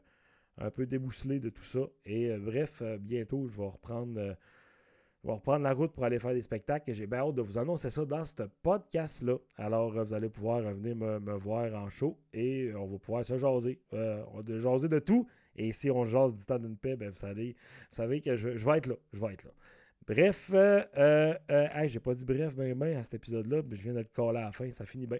un 0.58 0.70
peu 0.70 0.86
débousselé 0.86 1.40
de 1.40 1.48
tout 1.48 1.62
ça. 1.62 1.86
Et 2.04 2.36
bref, 2.36 2.82
bientôt, 3.00 3.48
je 3.48 3.56
vais 3.56 3.68
reprendre 3.68 4.36
reprendre 5.24 5.64
la 5.64 5.72
route 5.72 5.92
pour 5.92 6.04
aller 6.04 6.18
faire 6.18 6.32
des 6.32 6.42
spectacles 6.42 6.90
et 6.90 6.94
j'ai 6.94 7.06
bien 7.06 7.20
hâte 7.20 7.34
de 7.34 7.42
vous 7.42 7.58
annoncer 7.58 7.90
ça 7.90 8.04
dans 8.04 8.24
ce 8.24 8.42
podcast-là. 8.62 9.36
Alors, 9.56 9.92
vous 9.92 10.14
allez 10.14 10.28
pouvoir 10.28 10.62
venir 10.62 10.96
me, 10.96 11.32
voir 11.34 11.74
en 11.74 11.90
show 11.90 12.18
et 12.32 12.72
on 12.74 12.86
va 12.86 12.98
pouvoir 12.98 13.24
se 13.24 13.36
jaser. 13.36 13.80
Euh, 13.92 14.22
on 14.32 14.40
va 14.40 14.58
jaser 14.58 14.88
de 14.88 14.98
tout. 14.98 15.26
Et 15.60 15.72
si 15.72 15.90
on 15.90 16.06
jase 16.06 16.34
du 16.34 16.42
temps 16.46 16.58
d'une 16.58 16.78
paix, 16.78 16.96
ben, 16.96 17.10
vous, 17.10 17.18
savez, 17.18 17.52
vous 17.52 17.96
savez 17.96 18.22
que 18.22 18.34
je, 18.34 18.48
vais 18.48 18.78
être 18.78 18.86
là. 18.86 18.94
Je 19.12 19.20
vais 19.20 19.34
être 19.34 19.44
là. 19.44 19.50
Bref, 20.06 20.50
euh, 20.54 20.82
euh, 20.96 21.34
euh 21.50 21.86
j'ai 21.86 22.00
pas 22.00 22.14
dit 22.14 22.24
bref, 22.24 22.54
ben, 22.54 22.74
ben, 22.74 22.96
à 22.96 23.04
cet 23.04 23.14
épisode-là, 23.14 23.60
mais 23.68 23.76
je 23.76 23.82
viens 23.82 23.92
de 23.92 23.98
le 23.98 24.04
coller 24.04 24.38
à 24.38 24.44
la 24.44 24.52
fin, 24.52 24.72
ça 24.72 24.86
finit 24.86 25.06
bien. 25.06 25.18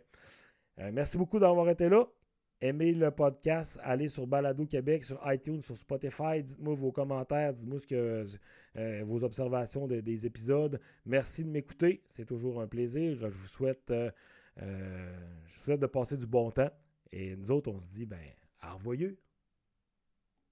merci 0.92 1.18
beaucoup 1.18 1.38
d'avoir 1.38 1.68
été 1.68 1.90
là. 1.90 2.07
Aimez 2.62 2.92
le 2.92 3.11
podcast, 3.11 3.79
allez 3.83 4.09
sur 4.09 4.26
Balado 4.26 4.66
Québec, 4.66 5.05
sur 5.05 5.20
iTunes, 5.31 5.61
sur 5.61 5.76
Spotify. 5.76 6.42
Dites-moi 6.42 6.74
vos 6.74 6.90
commentaires, 6.90 7.53
dites-moi 7.53 7.79
ce 7.79 7.87
que, 7.87 8.26
euh, 8.76 9.03
vos 9.07 9.22
observations 9.22 9.87
des 9.87 10.26
épisodes. 10.26 10.81
Merci 11.05 11.44
de 11.44 11.50
m'écouter, 11.50 12.03
c'est 12.09 12.26
toujours 12.26 12.61
un 12.62 12.66
plaisir. 12.66 13.16
Je 13.18 13.26
vous 13.26 13.48
souhaite, 13.48 13.90
euh, 13.90 14.11
euh, 14.62 15.16
de 15.66 15.87
passer 15.87 16.16
du 16.16 16.26
bon 16.26 16.50
temps. 16.50 16.70
Et 17.12 17.37
nous 17.37 17.50
autres, 17.50 17.70
on 17.70 17.79
se 17.79 17.88
dit, 17.88 18.07
ben, 18.07 18.18
au. 18.62 19.30